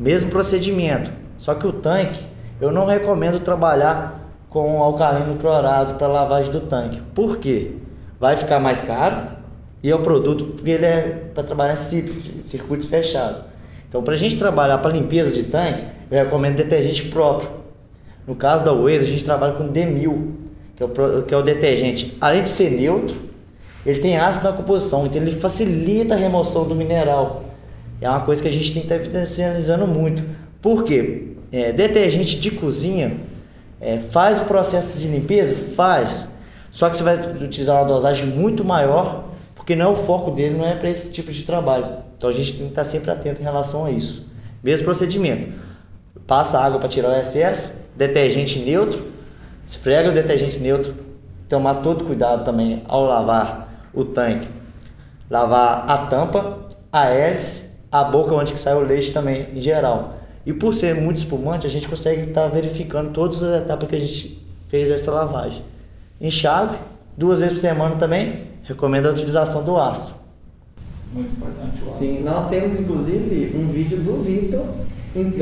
Mesmo 0.00 0.30
procedimento, 0.30 1.12
só 1.38 1.54
que 1.54 1.64
o 1.64 1.72
tanque 1.72 2.34
eu 2.60 2.72
não 2.72 2.86
recomendo 2.86 3.40
trabalhar 3.40 4.26
com 4.48 4.82
alcalino 4.82 5.36
clorado 5.36 5.94
para 5.94 6.06
lavagem 6.06 6.50
do 6.50 6.60
tanque. 6.60 7.00
Por 7.14 7.38
quê? 7.38 7.72
Vai 8.18 8.36
ficar 8.36 8.58
mais 8.58 8.80
caro 8.80 9.16
e 9.82 9.90
é 9.90 9.94
o 9.94 10.00
produto 10.00 10.46
porque 10.46 10.70
ele 10.70 10.86
é 10.86 11.30
para 11.34 11.42
trabalhar 11.42 11.74
em 11.74 12.42
circuito 12.42 12.88
fechado. 12.88 13.44
Então, 13.88 14.02
para 14.02 14.14
a 14.14 14.18
gente 14.18 14.38
trabalhar 14.38 14.78
para 14.78 14.92
limpeza 14.92 15.30
de 15.30 15.44
tanque, 15.44 15.84
eu 16.10 16.24
recomendo 16.24 16.56
detergente 16.56 17.04
próprio. 17.08 17.48
No 18.26 18.34
caso 18.34 18.64
da 18.64 18.72
Waze, 18.72 18.98
a 18.98 19.04
gente 19.04 19.24
trabalha 19.24 19.52
com 19.52 19.68
D1000, 19.68 20.30
que 20.74 20.82
é, 20.82 20.86
o, 20.86 21.22
que 21.22 21.34
é 21.34 21.36
o 21.36 21.42
detergente. 21.42 22.16
Além 22.20 22.42
de 22.42 22.48
ser 22.48 22.70
neutro, 22.70 23.16
ele 23.84 24.00
tem 24.00 24.16
ácido 24.16 24.50
na 24.50 24.56
composição, 24.56 25.06
então 25.06 25.22
ele 25.22 25.30
facilita 25.30 26.14
a 26.14 26.16
remoção 26.16 26.66
do 26.66 26.74
mineral. 26.74 27.44
É 28.00 28.10
uma 28.10 28.20
coisa 28.20 28.42
que 28.42 28.48
a 28.48 28.52
gente 28.52 28.72
tem 28.72 28.82
que 28.82 28.88
estar 28.88 28.96
tá 28.96 29.00
evidencializando 29.00 29.86
muito. 29.86 30.24
Por 30.60 30.82
quê? 30.82 31.25
É, 31.52 31.72
detergente 31.72 32.40
de 32.40 32.50
cozinha 32.50 33.18
é, 33.80 33.98
faz 33.98 34.40
o 34.40 34.44
processo 34.44 34.98
de 34.98 35.06
limpeza? 35.06 35.54
Faz. 35.74 36.28
Só 36.70 36.90
que 36.90 36.96
você 36.96 37.02
vai 37.02 37.16
utilizar 37.42 37.76
uma 37.76 37.88
dosagem 37.88 38.26
muito 38.26 38.64
maior, 38.64 39.24
porque 39.54 39.74
não 39.74 39.86
é 39.86 39.88
o 39.88 39.96
foco 39.96 40.30
dele, 40.30 40.56
não 40.56 40.66
é 40.66 40.74
para 40.74 40.90
esse 40.90 41.12
tipo 41.12 41.32
de 41.32 41.42
trabalho. 41.44 41.86
Então 42.16 42.28
a 42.28 42.32
gente 42.32 42.52
tem 42.52 42.66
que 42.66 42.72
estar 42.72 42.84
sempre 42.84 43.10
atento 43.10 43.40
em 43.40 43.44
relação 43.44 43.84
a 43.84 43.90
isso. 43.90 44.26
Mesmo 44.62 44.84
procedimento. 44.84 45.48
Passa 46.26 46.58
água 46.58 46.78
para 46.78 46.88
tirar 46.88 47.10
o 47.10 47.20
excesso, 47.20 47.72
detergente 47.94 48.58
neutro, 48.58 49.06
esfrega 49.66 50.10
o 50.10 50.12
detergente 50.12 50.58
neutro, 50.58 50.94
tomar 51.48 51.76
todo 51.76 52.04
cuidado 52.04 52.44
também 52.44 52.82
ao 52.88 53.04
lavar 53.04 53.88
o 53.94 54.04
tanque. 54.04 54.48
Lavar 55.30 55.84
a 55.88 55.98
tampa, 56.06 56.58
a 56.92 57.06
hélice, 57.06 57.70
a 57.90 58.04
boca 58.04 58.34
onde 58.34 58.52
que 58.52 58.58
sai 58.58 58.74
o 58.74 58.80
leite 58.80 59.12
também 59.12 59.48
em 59.54 59.60
geral. 59.60 60.15
E 60.46 60.52
por 60.52 60.72
ser 60.72 60.94
muito 60.94 61.16
espumante, 61.16 61.66
a 61.66 61.70
gente 61.70 61.88
consegue 61.88 62.28
estar 62.28 62.42
tá 62.42 62.48
verificando 62.48 63.10
todas 63.10 63.42
as 63.42 63.62
etapas 63.62 63.88
que 63.88 63.96
a 63.96 63.98
gente 63.98 64.40
fez 64.68 64.88
essa 64.88 65.10
lavagem. 65.10 65.62
Enxágue, 66.20 66.76
duas 67.16 67.40
vezes 67.40 67.54
por 67.54 67.60
semana 67.60 67.96
também, 67.96 68.44
recomendo 68.62 69.06
a 69.06 69.10
utilização 69.10 69.64
do 69.64 69.76
ácido. 69.76 70.12
Muito 71.12 71.32
importante 71.32 71.82
o 71.84 71.90
ácido. 71.90 71.98
Sim, 71.98 72.22
nós 72.22 72.48
temos 72.48 72.78
inclusive 72.78 73.56
um 73.56 73.72
vídeo 73.72 73.98
do 73.98 74.22
Vitor 74.22 74.64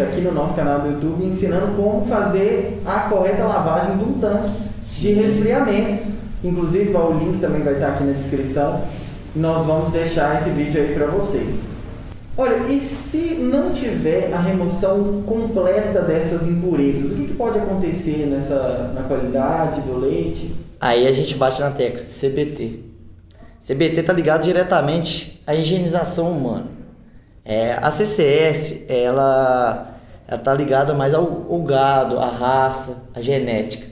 aqui 0.02 0.20
no 0.20 0.32
nosso 0.32 0.54
canal 0.54 0.80
do 0.80 0.92
YouTube 0.92 1.26
ensinando 1.26 1.74
como 1.76 2.06
fazer 2.06 2.80
a 2.86 3.00
correta 3.08 3.44
lavagem 3.44 3.98
de 3.98 4.04
um 4.04 4.18
tanque 4.20 4.50
de 4.80 5.12
resfriamento. 5.12 6.04
Inclusive 6.44 6.96
o 6.96 7.18
link 7.18 7.40
também 7.40 7.62
vai 7.62 7.74
estar 7.74 7.88
aqui 7.88 8.04
na 8.04 8.12
descrição. 8.12 8.82
Nós 9.34 9.66
vamos 9.66 9.92
deixar 9.92 10.40
esse 10.40 10.50
vídeo 10.50 10.80
aí 10.80 10.94
para 10.94 11.08
vocês. 11.08 11.73
Olha, 12.36 12.56
e 12.68 12.80
se 12.80 13.36
não 13.36 13.72
tiver 13.72 14.32
a 14.34 14.40
remoção 14.40 15.22
completa 15.22 16.02
dessas 16.02 16.42
impurezas, 16.48 17.12
o 17.12 17.14
que, 17.14 17.26
que 17.28 17.34
pode 17.34 17.58
acontecer 17.58 18.26
nessa, 18.26 18.92
na 18.92 19.04
qualidade 19.04 19.82
do 19.82 19.96
leite? 19.98 20.52
Aí 20.80 21.06
a 21.06 21.12
gente 21.12 21.36
bate 21.36 21.60
na 21.60 21.70
tecla, 21.70 22.00
CBT. 22.00 22.80
CBT 23.64 24.00
está 24.00 24.12
ligado 24.12 24.42
diretamente 24.42 25.40
à 25.46 25.54
higienização 25.54 26.32
humana. 26.32 26.66
É, 27.44 27.74
a 27.80 27.90
CCS, 27.92 28.82
ela 28.88 29.94
está 30.30 30.52
ligada 30.52 30.92
mais 30.92 31.14
ao, 31.14 31.46
ao, 31.48 31.62
gado, 31.62 32.18
à 32.18 32.26
raça, 32.26 33.04
à 33.14 33.20
genética. 33.20 33.86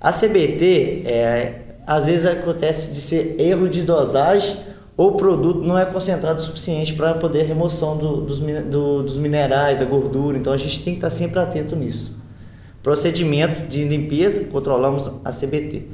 A 0.00 0.10
CBT, 0.10 1.04
é, 1.06 1.54
às 1.86 2.06
vezes 2.06 2.26
acontece 2.26 2.92
de 2.92 3.00
ser 3.00 3.36
erro 3.38 3.68
de 3.68 3.82
dosagem 3.82 4.56
o 4.96 5.12
produto 5.12 5.60
não 5.60 5.76
é 5.76 5.84
concentrado 5.84 6.40
o 6.40 6.42
suficiente 6.42 6.92
para 6.94 7.14
poder 7.14 7.42
remoção 7.44 7.96
do, 7.96 8.20
dos, 8.20 8.38
do, 8.38 9.02
dos 9.02 9.16
minerais, 9.16 9.78
da 9.78 9.84
gordura. 9.84 10.38
Então 10.38 10.52
a 10.52 10.56
gente 10.56 10.82
tem 10.84 10.94
que 10.94 10.98
estar 10.98 11.10
sempre 11.10 11.40
atento 11.40 11.74
nisso. 11.74 12.16
Procedimento 12.82 13.66
de 13.66 13.84
limpeza, 13.84 14.44
controlamos 14.44 15.10
a 15.24 15.32
CBT. 15.32 15.88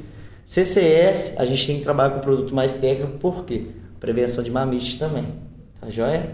CCS, 0.45 1.35
a 1.37 1.45
gente 1.45 1.65
tem 1.65 1.77
que 1.77 1.83
trabalhar 1.83 2.15
com 2.15 2.19
produto 2.19 2.53
mais 2.53 2.73
técnico, 2.73 3.17
por 3.17 3.45
quê? 3.45 3.67
Prevenção 3.99 4.43
de 4.43 4.51
mamite 4.51 4.99
também. 4.99 5.25
Tá 5.79 5.89
joia? 5.89 6.29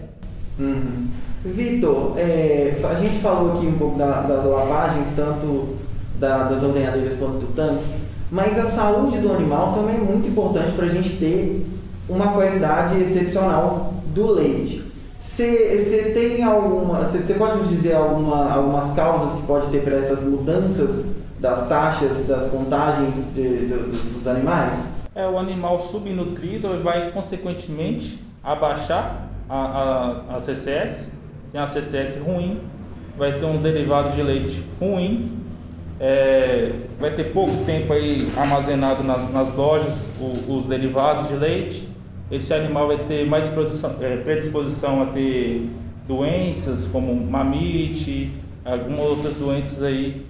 Uhum. 0.58 1.06
Vitor, 1.44 2.18
é, 2.18 2.80
a 2.82 2.94
gente 3.00 3.20
falou 3.20 3.56
aqui 3.56 3.66
um 3.66 3.78
pouco 3.78 3.96
da, 3.96 4.22
das 4.22 4.44
lavagens, 4.44 5.08
tanto 5.14 5.76
da, 6.18 6.48
das 6.48 6.62
ordenhadeiras 6.62 7.14
quanto 7.16 7.38
do 7.38 7.54
tanque, 7.54 7.84
mas 8.30 8.58
a 8.58 8.68
saúde 8.68 9.18
do 9.18 9.32
animal 9.32 9.72
também 9.72 9.94
é 9.94 10.00
muito 10.00 10.28
importante 10.28 10.72
para 10.72 10.86
a 10.86 10.88
gente 10.88 11.16
ter 11.16 11.64
uma 12.08 12.32
qualidade 12.32 13.00
excepcional 13.02 13.94
do 14.14 14.32
leite. 14.32 14.84
Você 15.18 16.12
tem 16.14 16.42
alguma. 16.42 17.00
Você 17.00 17.34
pode 17.34 17.58
nos 17.58 17.68
dizer 17.68 17.94
alguma, 17.94 18.52
algumas 18.52 18.94
causas 18.94 19.38
que 19.38 19.46
pode 19.46 19.68
ter 19.68 19.82
para 19.82 19.96
essas 19.96 20.22
mudanças 20.22 21.04
das 21.38 21.68
taxas, 21.68 22.26
das 22.26 22.50
contagens 22.50 23.14
de, 23.34 23.68
de, 23.68 23.74
dos 24.14 24.26
animais? 24.26 24.76
É, 25.14 25.26
o 25.28 25.38
animal 25.38 25.78
subnutrido 25.78 26.82
vai 26.82 27.12
consequentemente 27.12 28.18
abaixar 28.42 29.28
a, 29.48 29.56
a, 29.56 30.36
a 30.36 30.40
CCS, 30.40 31.10
tem 31.52 31.60
a 31.60 31.66
CCS 31.66 32.20
ruim, 32.20 32.60
vai 33.16 33.32
ter 33.32 33.44
um 33.44 33.60
derivado 33.60 34.10
de 34.10 34.22
leite 34.22 34.64
ruim, 34.80 35.38
é, 36.00 36.72
vai 37.00 37.10
ter 37.10 37.32
pouco 37.32 37.64
tempo 37.64 37.92
aí 37.92 38.30
armazenado 38.36 39.02
nas, 39.02 39.32
nas 39.32 39.54
lojas 39.54 40.08
o, 40.20 40.56
os 40.56 40.66
derivados 40.66 41.28
de 41.28 41.34
leite, 41.34 41.88
esse 42.30 42.52
animal 42.52 42.86
vai 42.86 42.98
ter 43.04 43.26
mais 43.26 43.46
é, 44.00 44.16
predisposição 44.18 45.02
a 45.02 45.06
ter 45.06 45.68
doenças 46.06 46.86
como 46.86 47.14
mamite, 47.14 48.30
algumas 48.64 49.00
outras 49.00 49.36
doenças 49.36 49.82
aí, 49.82 50.26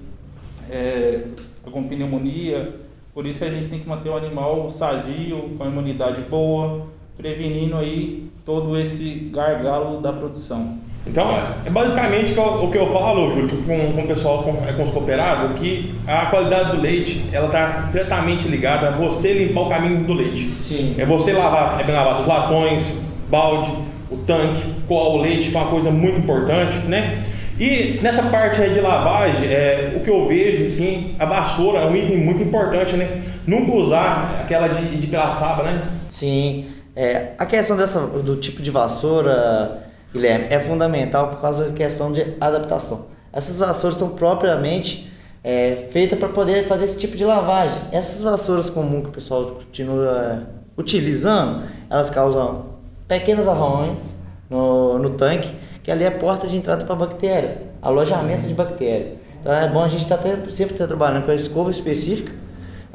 é, 0.70 1.24
alguma 1.64 1.88
pneumonia. 1.88 2.76
Por 3.12 3.26
isso 3.26 3.44
a 3.44 3.50
gente 3.50 3.68
tem 3.68 3.80
que 3.80 3.88
manter 3.88 4.08
o 4.10 4.16
animal 4.16 4.70
sadio, 4.70 5.50
com 5.56 5.64
a 5.64 5.66
imunidade 5.66 6.20
boa, 6.22 6.86
prevenindo 7.16 7.76
aí 7.76 8.30
todo 8.44 8.78
esse 8.78 9.30
gargalo 9.32 10.00
da 10.00 10.12
produção. 10.12 10.78
Então, 11.10 11.36
é 11.64 11.70
basicamente 11.70 12.38
o 12.38 12.70
que 12.70 12.76
eu 12.76 12.92
falo, 12.92 13.30
Júlio, 13.30 13.48
com, 13.66 13.92
com 13.92 14.02
o 14.02 14.06
pessoal, 14.06 14.42
com, 14.42 14.68
é, 14.68 14.72
com 14.72 14.84
os 14.84 14.90
cooperados, 14.90 15.58
que 15.58 15.94
a 16.06 16.26
qualidade 16.26 16.76
do 16.76 16.82
leite, 16.82 17.24
ela 17.32 17.46
está 17.46 17.88
diretamente 17.90 18.46
ligada 18.46 18.88
a 18.88 18.90
você 18.90 19.32
limpar 19.32 19.62
o 19.62 19.68
caminho 19.68 20.04
do 20.04 20.12
leite. 20.12 20.54
Sim. 20.58 20.94
É 20.98 21.06
você 21.06 21.32
lavar, 21.32 21.80
é 21.80 21.90
lavar 21.90 22.20
os 22.20 22.26
latões, 22.26 22.96
balde, 23.30 23.72
o 24.10 24.18
tanque, 24.18 24.62
coar 24.86 25.08
o 25.08 25.22
leite, 25.22 25.50
que 25.50 25.56
é 25.56 25.60
uma 25.60 25.70
coisa 25.70 25.90
muito 25.90 26.20
importante, 26.20 26.76
né? 26.86 27.22
E 27.58 27.98
nessa 28.02 28.22
parte 28.22 28.60
de 28.68 28.80
lavagem, 28.80 29.48
é, 29.48 29.94
o 29.96 30.00
que 30.00 30.10
eu 30.10 30.28
vejo, 30.28 30.76
sim, 30.76 31.16
a 31.18 31.24
vassoura 31.24 31.80
é 31.80 31.86
um 31.86 31.96
item 31.96 32.18
muito 32.18 32.42
importante, 32.42 32.94
né? 32.96 33.22
Nunca 33.46 33.72
usar 33.72 34.42
aquela 34.42 34.68
de, 34.68 34.96
de 34.96 35.06
pelaçaba, 35.06 35.62
né? 35.64 35.82
Sim. 36.08 36.66
É, 36.94 37.30
a 37.38 37.46
questão 37.46 37.76
dessa, 37.76 38.00
do 38.00 38.36
tipo 38.36 38.62
de 38.62 38.70
vassoura 38.70 39.87
Guilherme, 40.12 40.46
é 40.50 40.58
fundamental 40.58 41.28
por 41.28 41.40
causa 41.40 41.66
da 41.66 41.72
questão 41.72 42.12
de 42.12 42.34
adaptação. 42.40 43.06
Essas 43.32 43.58
vassouras 43.58 43.98
são 43.98 44.10
propriamente 44.10 45.12
é, 45.44 45.88
feitas 45.90 46.18
para 46.18 46.28
poder 46.28 46.66
fazer 46.66 46.84
esse 46.84 46.98
tipo 46.98 47.16
de 47.16 47.24
lavagem. 47.24 47.80
Essas 47.92 48.22
vassouras 48.22 48.70
comuns 48.70 49.02
que 49.02 49.08
o 49.08 49.12
pessoal 49.12 49.44
continua 49.46 50.48
utilizando, 50.76 51.64
elas 51.90 52.08
causam 52.08 52.66
pequenos 53.06 53.46
arranhões 53.48 54.14
no, 54.48 54.98
no 54.98 55.10
tanque, 55.10 55.50
que 55.82 55.90
ali 55.90 56.04
é 56.04 56.08
a 56.08 56.12
porta 56.12 56.46
de 56.46 56.56
entrada 56.56 56.84
para 56.84 56.94
bactéria, 56.94 57.62
alojamento 57.82 58.46
de 58.46 58.54
bactéria. 58.54 59.16
Então 59.40 59.52
é 59.52 59.68
bom 59.68 59.82
a 59.82 59.88
gente 59.88 60.02
estar 60.02 60.18
tá 60.18 60.28
sempre 60.50 60.76
tá 60.76 60.86
trabalhando 60.86 61.24
com 61.24 61.30
a 61.30 61.34
escova 61.34 61.70
específica. 61.70 62.32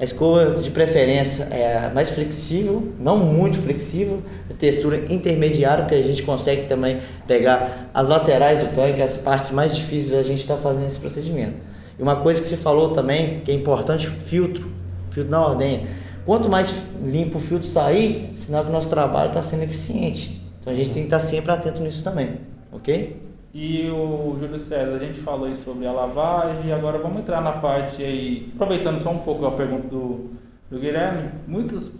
A 0.03 0.05
escova 0.05 0.61
de 0.61 0.69
preferência 0.69 1.45
é 1.45 1.89
mais 1.93 2.09
flexível, 2.09 2.91
não 2.99 3.17
muito 3.17 3.57
flexível, 3.61 4.21
textura 4.59 4.97
intermediária, 5.09 5.85
que 5.85 5.95
a 5.95 6.01
gente 6.01 6.23
consegue 6.23 6.67
também 6.67 6.99
pegar 7.25 7.89
as 7.93 8.09
laterais 8.09 8.59
do 8.59 8.75
tanque, 8.75 9.01
as 9.01 9.15
partes 9.15 9.51
mais 9.51 9.73
difíceis 9.73 10.13
a 10.13 10.21
gente 10.21 10.39
está 10.39 10.57
fazendo 10.57 10.87
esse 10.87 10.99
procedimento. 10.99 11.53
E 11.97 12.03
uma 12.03 12.17
coisa 12.17 12.41
que 12.41 12.47
você 12.49 12.57
falou 12.57 12.89
também, 12.89 13.39
que 13.45 13.51
é 13.51 13.53
importante, 13.53 14.09
filtro, 14.09 14.69
filtro 15.09 15.31
na 15.31 15.47
ordenha. 15.47 15.87
Quanto 16.25 16.49
mais 16.49 16.83
limpo 17.01 17.37
o 17.37 17.41
filtro 17.41 17.65
sair, 17.65 18.29
sinal 18.35 18.65
que 18.65 18.71
o 18.71 18.73
nosso 18.73 18.89
trabalho 18.89 19.29
está 19.29 19.41
sendo 19.41 19.63
eficiente. 19.63 20.41
Então 20.59 20.73
a 20.73 20.75
gente 20.75 20.89
tem 20.89 21.03
que 21.03 21.07
estar 21.07 21.19
tá 21.19 21.25
sempre 21.25 21.49
atento 21.49 21.81
nisso 21.81 22.03
também, 22.03 22.39
ok? 22.73 23.21
E 23.53 23.87
o 23.87 24.35
Júlio 24.39 24.57
César, 24.57 24.95
a 24.95 24.97
gente 24.97 25.19
falou 25.19 25.45
aí 25.45 25.55
sobre 25.55 25.85
a 25.85 25.91
lavagem, 25.91 26.69
e 26.69 26.71
agora 26.71 26.97
vamos 26.97 27.19
entrar 27.19 27.39
na 27.39 27.51
parte 27.51 28.01
aí, 28.01 28.51
aproveitando 28.55 28.97
só 28.97 29.11
um 29.11 29.19
pouco 29.19 29.45
a 29.45 29.51
pergunta 29.51 29.87
do, 29.87 30.31
do 30.71 30.79
Guilherme, 30.79 31.29
muitas 31.47 31.93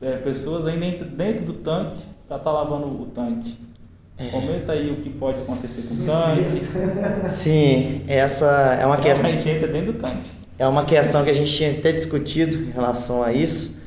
é, 0.00 0.12
pessoas 0.18 0.68
ainda 0.68 0.86
dentro, 0.86 1.04
dentro 1.06 1.44
do 1.46 1.52
tanque, 1.54 1.98
já 2.28 2.38
tá, 2.38 2.38
tá 2.38 2.52
lavando 2.52 2.86
o 2.86 3.06
tanque. 3.06 3.58
É. 4.16 4.28
Comenta 4.28 4.72
aí 4.72 4.88
o 4.90 4.96
que 4.96 5.10
pode 5.10 5.40
acontecer 5.40 5.82
com 5.82 5.94
o 5.94 6.06
tanque. 6.06 6.60
Sim, 7.28 8.04
essa 8.06 8.78
é 8.80 8.86
uma 8.86 8.98
questão. 8.98 9.30
A 9.30 9.32
gente 9.32 9.48
entra 9.48 9.66
dentro 9.66 9.94
do 9.94 9.98
tanque. 9.98 10.30
É 10.56 10.68
uma 10.68 10.84
questão 10.84 11.24
que 11.24 11.30
a 11.30 11.34
gente 11.34 11.52
tinha 11.52 11.72
até 11.72 11.90
discutido 11.90 12.56
em 12.56 12.70
relação 12.70 13.22
a 13.22 13.32
isso. 13.32 13.80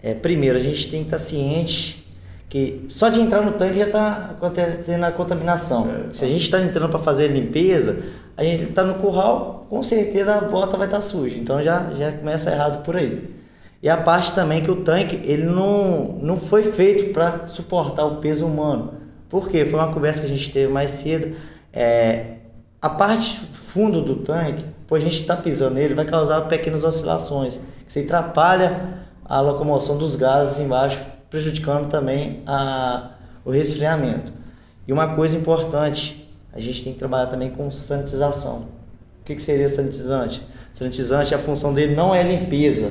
É, 0.00 0.14
primeiro, 0.14 0.56
a 0.56 0.62
gente 0.62 0.88
tem 0.90 1.00
que 1.00 1.06
estar 1.06 1.18
ciente 1.18 2.06
que 2.48 2.86
só 2.88 3.08
de 3.08 3.20
entrar 3.20 3.42
no 3.42 3.52
tanque 3.52 3.78
já 3.78 3.86
está 3.86 4.30
acontecendo 4.30 5.04
a 5.04 5.12
contaminação. 5.12 5.88
É, 5.90 6.14
Se 6.14 6.24
a 6.24 6.28
gente 6.28 6.42
está 6.42 6.60
entrando 6.60 6.88
para 6.88 6.98
fazer 6.98 7.28
limpeza, 7.28 8.02
a 8.36 8.42
gente 8.42 8.64
está 8.64 8.82
no 8.82 8.94
curral, 8.94 9.66
com 9.68 9.82
certeza 9.82 10.34
a 10.34 10.40
bota 10.40 10.76
vai 10.76 10.86
estar 10.86 10.98
tá 10.98 11.02
suja. 11.02 11.36
Então 11.36 11.62
já, 11.62 11.90
já 11.98 12.12
começa 12.12 12.50
errado 12.50 12.82
por 12.82 12.96
aí. 12.96 13.36
E 13.82 13.88
a 13.88 13.96
parte 13.96 14.32
também 14.32 14.62
que 14.62 14.70
o 14.70 14.76
tanque 14.76 15.20
ele 15.24 15.44
não, 15.44 16.18
não 16.22 16.36
foi 16.38 16.62
feito 16.64 17.12
para 17.12 17.46
suportar 17.48 18.06
o 18.06 18.16
peso 18.16 18.46
humano. 18.46 18.94
Por 19.28 19.48
quê? 19.48 19.64
Foi 19.66 19.78
uma 19.78 19.92
conversa 19.92 20.20
que 20.20 20.26
a 20.26 20.30
gente 20.30 20.50
teve 20.50 20.72
mais 20.72 20.90
cedo. 20.90 21.36
É, 21.72 22.36
a 22.80 22.88
parte 22.88 23.38
fundo 23.52 24.00
do 24.00 24.16
tanque, 24.16 24.64
por 24.86 24.96
a 24.98 25.00
gente 25.00 25.20
estar 25.20 25.36
tá 25.36 25.42
pisando 25.42 25.74
nele, 25.74 25.94
vai 25.94 26.06
causar 26.06 26.40
pequenas 26.42 26.82
oscilações. 26.82 27.58
Que 27.88 28.00
atrapalha 28.00 29.04
a 29.24 29.40
locomoção 29.40 29.98
dos 29.98 30.16
gases 30.16 30.58
embaixo 30.58 30.98
prejudicando 31.30 31.88
também 31.88 32.42
a, 32.46 33.10
o 33.44 33.50
resfriamento. 33.50 34.32
E 34.86 34.92
uma 34.92 35.14
coisa 35.14 35.36
importante, 35.36 36.28
a 36.52 36.60
gente 36.60 36.82
tem 36.82 36.92
que 36.92 36.98
trabalhar 36.98 37.26
também 37.26 37.50
com 37.50 37.70
sanitização. 37.70 38.66
O 39.20 39.24
que, 39.24 39.34
que 39.34 39.42
seria 39.42 39.68
sanitizante? 39.68 40.42
Sanitizante, 40.72 41.34
a 41.34 41.38
função 41.38 41.74
dele 41.74 41.94
não 41.94 42.14
é 42.14 42.22
limpeza, 42.22 42.90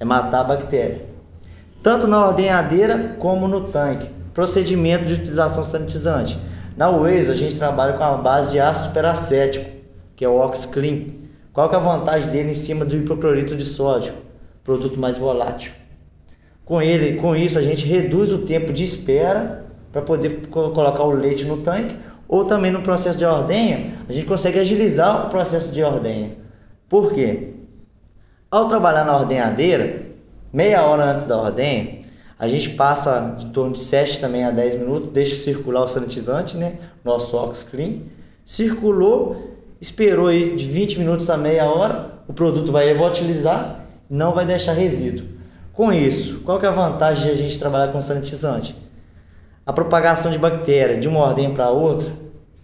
é 0.00 0.04
matar 0.04 0.40
a 0.40 0.44
bactéria. 0.44 1.06
Tanto 1.82 2.08
na 2.08 2.26
ordenhadeira 2.26 3.16
como 3.18 3.46
no 3.46 3.68
tanque. 3.68 4.10
Procedimento 4.34 5.04
de 5.04 5.14
utilização 5.14 5.62
sanitizante. 5.62 6.36
Na 6.76 6.90
Waze, 6.90 7.30
a 7.30 7.34
gente 7.34 7.56
trabalha 7.56 7.92
com 7.92 8.02
a 8.02 8.16
base 8.16 8.50
de 8.50 8.60
ácido 8.60 8.92
peracético, 8.92 9.70
que 10.16 10.24
é 10.24 10.28
o 10.28 10.36
OxClean. 10.36 11.04
Qual 11.52 11.68
que 11.68 11.74
é 11.74 11.78
a 11.78 11.80
vantagem 11.80 12.30
dele 12.30 12.50
em 12.50 12.54
cima 12.54 12.84
do 12.84 12.96
hipoclorito 12.96 13.54
de 13.54 13.64
sódio? 13.64 14.12
Produto 14.64 14.98
mais 14.98 15.16
volátil. 15.16 15.72
Com 16.66 16.82
ele, 16.82 17.18
com 17.20 17.34
isso 17.36 17.58
a 17.60 17.62
gente 17.62 17.86
reduz 17.86 18.32
o 18.32 18.38
tempo 18.38 18.72
de 18.72 18.82
espera 18.82 19.64
para 19.92 20.02
poder 20.02 20.48
colocar 20.48 21.04
o 21.04 21.12
leite 21.12 21.44
no 21.44 21.58
tanque, 21.58 21.94
ou 22.28 22.44
também 22.44 22.72
no 22.72 22.82
processo 22.82 23.16
de 23.16 23.24
ordenha, 23.24 23.94
a 24.08 24.12
gente 24.12 24.26
consegue 24.26 24.58
agilizar 24.58 25.26
o 25.26 25.30
processo 25.30 25.72
de 25.72 25.80
ordenha. 25.80 26.32
Por 26.88 27.12
quê? 27.12 27.54
Ao 28.50 28.66
trabalhar 28.66 29.04
na 29.04 29.16
ordenhadeira, 29.16 30.06
meia 30.52 30.84
hora 30.84 31.04
antes 31.12 31.26
da 31.26 31.40
ordenha, 31.40 32.00
a 32.36 32.48
gente 32.48 32.70
passa 32.70 33.36
de 33.38 33.46
torno 33.46 33.74
de 33.74 33.80
7 33.80 34.20
também 34.20 34.44
a 34.44 34.50
10 34.50 34.80
minutos, 34.80 35.10
deixa 35.10 35.36
circular 35.36 35.84
o 35.84 35.88
sanitizante, 35.88 36.56
né? 36.56 36.78
Nosso 37.04 37.36
Ox 37.36 37.62
Clean. 37.62 38.00
Circulou, 38.44 39.54
esperou 39.80 40.26
aí 40.26 40.56
de 40.56 40.64
20 40.64 40.98
minutos 40.98 41.30
a 41.30 41.36
meia 41.36 41.64
hora, 41.66 42.10
o 42.26 42.32
produto 42.32 42.72
vai 42.72 42.92
volatilizar, 42.92 43.86
não 44.10 44.34
vai 44.34 44.44
deixar 44.44 44.72
resíduo. 44.72 45.35
Com 45.76 45.92
isso, 45.92 46.40
qual 46.40 46.58
que 46.58 46.64
é 46.64 46.70
a 46.70 46.72
vantagem 46.72 47.26
de 47.26 47.30
a 47.32 47.36
gente 47.36 47.58
trabalhar 47.58 47.92
com 47.92 48.00
sanitizante? 48.00 48.74
A 49.66 49.74
propagação 49.74 50.30
de 50.32 50.38
bactéria 50.38 50.96
de 50.96 51.06
uma 51.06 51.20
ordem 51.20 51.52
para 51.52 51.68
outra 51.68 52.10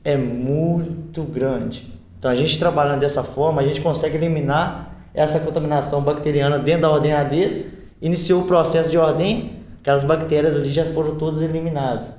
é 0.03 0.16
muito 0.16 1.22
grande. 1.22 1.92
Então, 2.18 2.31
a 2.31 2.35
gente 2.35 2.59
trabalhando 2.59 3.01
dessa 3.01 3.22
forma, 3.22 3.61
a 3.61 3.66
gente 3.66 3.83
consegue 3.83 4.16
eliminar 4.16 5.11
essa 5.12 5.38
contaminação 5.38 6.01
bacteriana 6.01 6.59
dentro 6.59 6.83
da 6.83 6.90
ordenhadeira, 6.90 7.66
iniciou 8.01 8.44
o 8.44 8.46
processo 8.46 8.90
de 8.90 8.96
ordem, 8.96 9.59
aquelas 9.83 10.05
bactérias 10.05 10.57
ali 10.57 10.70
já 10.70 10.87
foram 10.87 11.16
todas 11.16 11.42
eliminadas. 11.42 12.14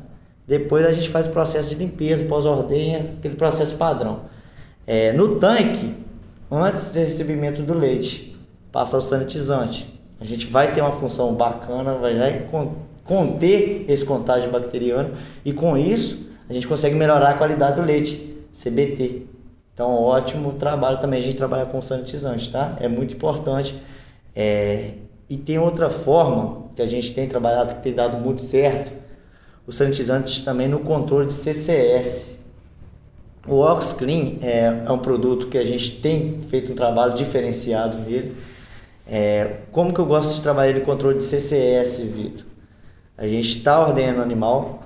Depois 0.48 0.86
a 0.86 0.92
gente 0.92 1.10
faz 1.10 1.26
o 1.26 1.32
processo 1.32 1.70
de 1.70 1.76
limpeza, 1.76 2.24
pós-ordenha, 2.26 3.16
aquele 3.18 3.34
processo 3.34 3.76
padrão. 3.78 4.26
É, 4.86 5.12
no 5.12 5.40
tanque, 5.40 5.96
antes 6.52 6.92
do 6.92 7.00
recebimento 7.00 7.64
do 7.64 7.74
leite, 7.74 8.38
passa 8.72 8.96
o 8.96 9.02
sanitizante. 9.02 9.93
A 10.24 10.26
gente 10.26 10.48
vai 10.48 10.72
ter 10.72 10.80
uma 10.80 10.94
função 10.94 11.34
bacana, 11.34 11.96
vai 11.96 12.48
conter 13.04 13.86
esse 13.90 14.06
contágio 14.06 14.50
bacteriano 14.50 15.16
e 15.44 15.52
com 15.52 15.78
isso 15.78 16.32
a 16.50 16.54
gente 16.54 16.66
consegue 16.66 16.96
melhorar 16.96 17.32
a 17.32 17.34
qualidade 17.34 17.76
do 17.76 17.86
leite, 17.86 18.34
CBT. 18.54 19.24
Então, 19.74 19.94
ótimo 19.94 20.54
trabalho 20.54 21.02
também. 21.02 21.20
A 21.20 21.22
gente 21.22 21.36
trabalha 21.36 21.66
com 21.66 21.82
sanitizante, 21.82 22.50
tá? 22.50 22.78
É 22.80 22.88
muito 22.88 23.14
importante. 23.14 23.76
É... 24.34 24.92
E 25.30 25.36
tem 25.36 25.60
outra 25.60 25.90
forma 25.90 26.68
que 26.74 26.82
a 26.82 26.88
gente 26.88 27.14
tem 27.14 27.28
trabalhado 27.28 27.76
que 27.76 27.82
tem 27.82 27.94
dado 27.94 28.16
muito 28.16 28.44
certo, 28.44 28.94
os 29.68 29.76
sanitizantes 29.76 30.40
também 30.40 30.70
no 30.70 30.80
controle 30.80 31.28
de 31.28 31.34
CCS. 31.34 32.40
O 33.46 33.60
OxClean 33.60 34.38
é, 34.42 34.84
é 34.86 34.92
um 34.92 35.00
produto 35.00 35.48
que 35.48 35.58
a 35.58 35.66
gente 35.66 36.00
tem 36.00 36.40
feito 36.50 36.72
um 36.72 36.76
trabalho 36.76 37.14
diferenciado 37.14 37.98
nele 37.98 38.34
é, 39.08 39.58
como 39.72 39.94
que 39.94 40.00
eu 40.00 40.06
gosto 40.06 40.36
de 40.36 40.42
trabalhar 40.42 40.74
no 40.74 40.82
controle 40.82 41.18
de 41.18 41.24
CCS, 41.24 42.02
Vitor? 42.04 42.46
A 43.18 43.28
gente 43.28 43.58
está 43.58 43.80
ordenando 43.80 44.20
o 44.20 44.24
animal, 44.24 44.84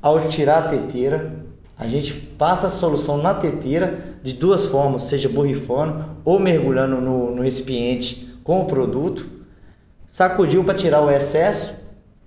ao 0.00 0.20
tirar 0.28 0.58
a 0.58 0.68
teteira, 0.68 1.34
a 1.78 1.86
gente 1.86 2.12
passa 2.12 2.68
a 2.68 2.70
solução 2.70 3.18
na 3.18 3.34
teteira 3.34 4.16
de 4.22 4.32
duas 4.32 4.66
formas, 4.66 5.02
seja 5.02 5.28
borrifando 5.28 6.04
ou 6.24 6.38
mergulhando 6.38 7.00
no, 7.00 7.34
no 7.34 7.42
recipiente 7.42 8.34
com 8.42 8.60
o 8.60 8.64
produto, 8.66 9.26
sacudiu 10.08 10.64
para 10.64 10.74
tirar 10.74 11.02
o 11.02 11.10
excesso, 11.10 11.74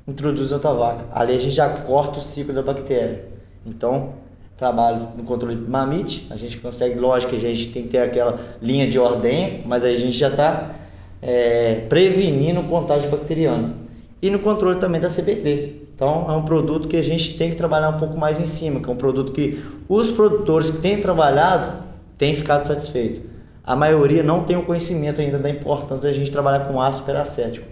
introduz 0.07 0.51
outra 0.51 0.73
vaca. 0.73 1.05
Ali 1.11 1.33
a 1.33 1.39
gente 1.39 1.55
já 1.55 1.69
corta 1.69 2.19
o 2.19 2.21
ciclo 2.21 2.53
da 2.53 2.61
bactéria. 2.61 3.25
Então, 3.65 4.13
trabalho 4.57 5.07
no 5.15 5.23
controle 5.23 5.55
de 5.55 5.69
mamite, 5.69 6.27
a 6.29 6.35
gente 6.35 6.57
consegue, 6.57 6.99
lógico 6.99 7.31
que 7.31 7.37
a 7.37 7.55
gente 7.55 7.71
tem 7.71 7.83
que 7.83 7.89
ter 7.89 7.99
aquela 7.99 8.37
linha 8.61 8.89
de 8.89 8.99
ordem, 8.99 9.63
mas 9.65 9.83
aí 9.83 9.95
a 9.95 9.99
gente 9.99 10.17
já 10.17 10.27
está 10.27 10.75
é, 11.21 11.85
prevenindo 11.89 12.61
o 12.61 12.63
contágio 12.65 13.09
bacteriano. 13.09 13.75
E 14.21 14.29
no 14.29 14.39
controle 14.39 14.79
também 14.79 14.99
da 14.99 15.09
CBD. 15.09 15.75
Então 15.95 16.25
é 16.29 16.33
um 16.33 16.43
produto 16.43 16.87
que 16.87 16.97
a 16.97 17.03
gente 17.03 17.37
tem 17.37 17.49
que 17.49 17.55
trabalhar 17.55 17.89
um 17.89 17.97
pouco 17.97 18.17
mais 18.17 18.39
em 18.39 18.45
cima, 18.45 18.79
que 18.79 18.89
é 18.89 18.93
um 18.93 18.97
produto 18.97 19.31
que 19.31 19.63
os 19.87 20.11
produtores 20.11 20.69
que 20.69 20.77
têm 20.77 21.01
trabalhado 21.01 21.83
têm 22.17 22.33
ficado 22.33 22.65
satisfeitos. 22.65 23.21
A 23.63 23.75
maioria 23.75 24.23
não 24.23 24.43
tem 24.43 24.57
o 24.57 24.63
conhecimento 24.63 25.21
ainda 25.21 25.37
da 25.37 25.49
importância 25.49 26.09
da 26.09 26.13
gente 26.13 26.31
trabalhar 26.31 26.61
com 26.61 26.81
ácido 26.81 27.05
peracético. 27.05 27.67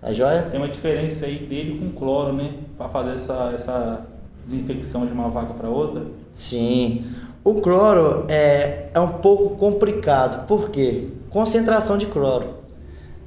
Tá 0.00 0.12
joia? 0.12 0.42
Tem 0.50 0.60
uma 0.60 0.68
diferença 0.68 1.26
aí 1.26 1.38
dele 1.38 1.78
com 1.78 1.98
cloro, 1.98 2.32
né? 2.32 2.52
Para 2.76 2.88
fazer 2.88 3.14
essa, 3.14 3.52
essa 3.54 4.06
desinfecção 4.44 5.06
de 5.06 5.12
uma 5.12 5.28
vaca 5.30 5.54
para 5.54 5.68
outra? 5.68 6.02
Sim. 6.30 7.06
O 7.42 7.60
cloro 7.60 8.26
é, 8.28 8.88
é 8.92 9.00
um 9.00 9.08
pouco 9.08 9.56
complicado. 9.56 10.46
Por 10.46 10.70
quê? 10.70 11.08
Concentração 11.30 11.96
de 11.96 12.06
cloro. 12.06 12.63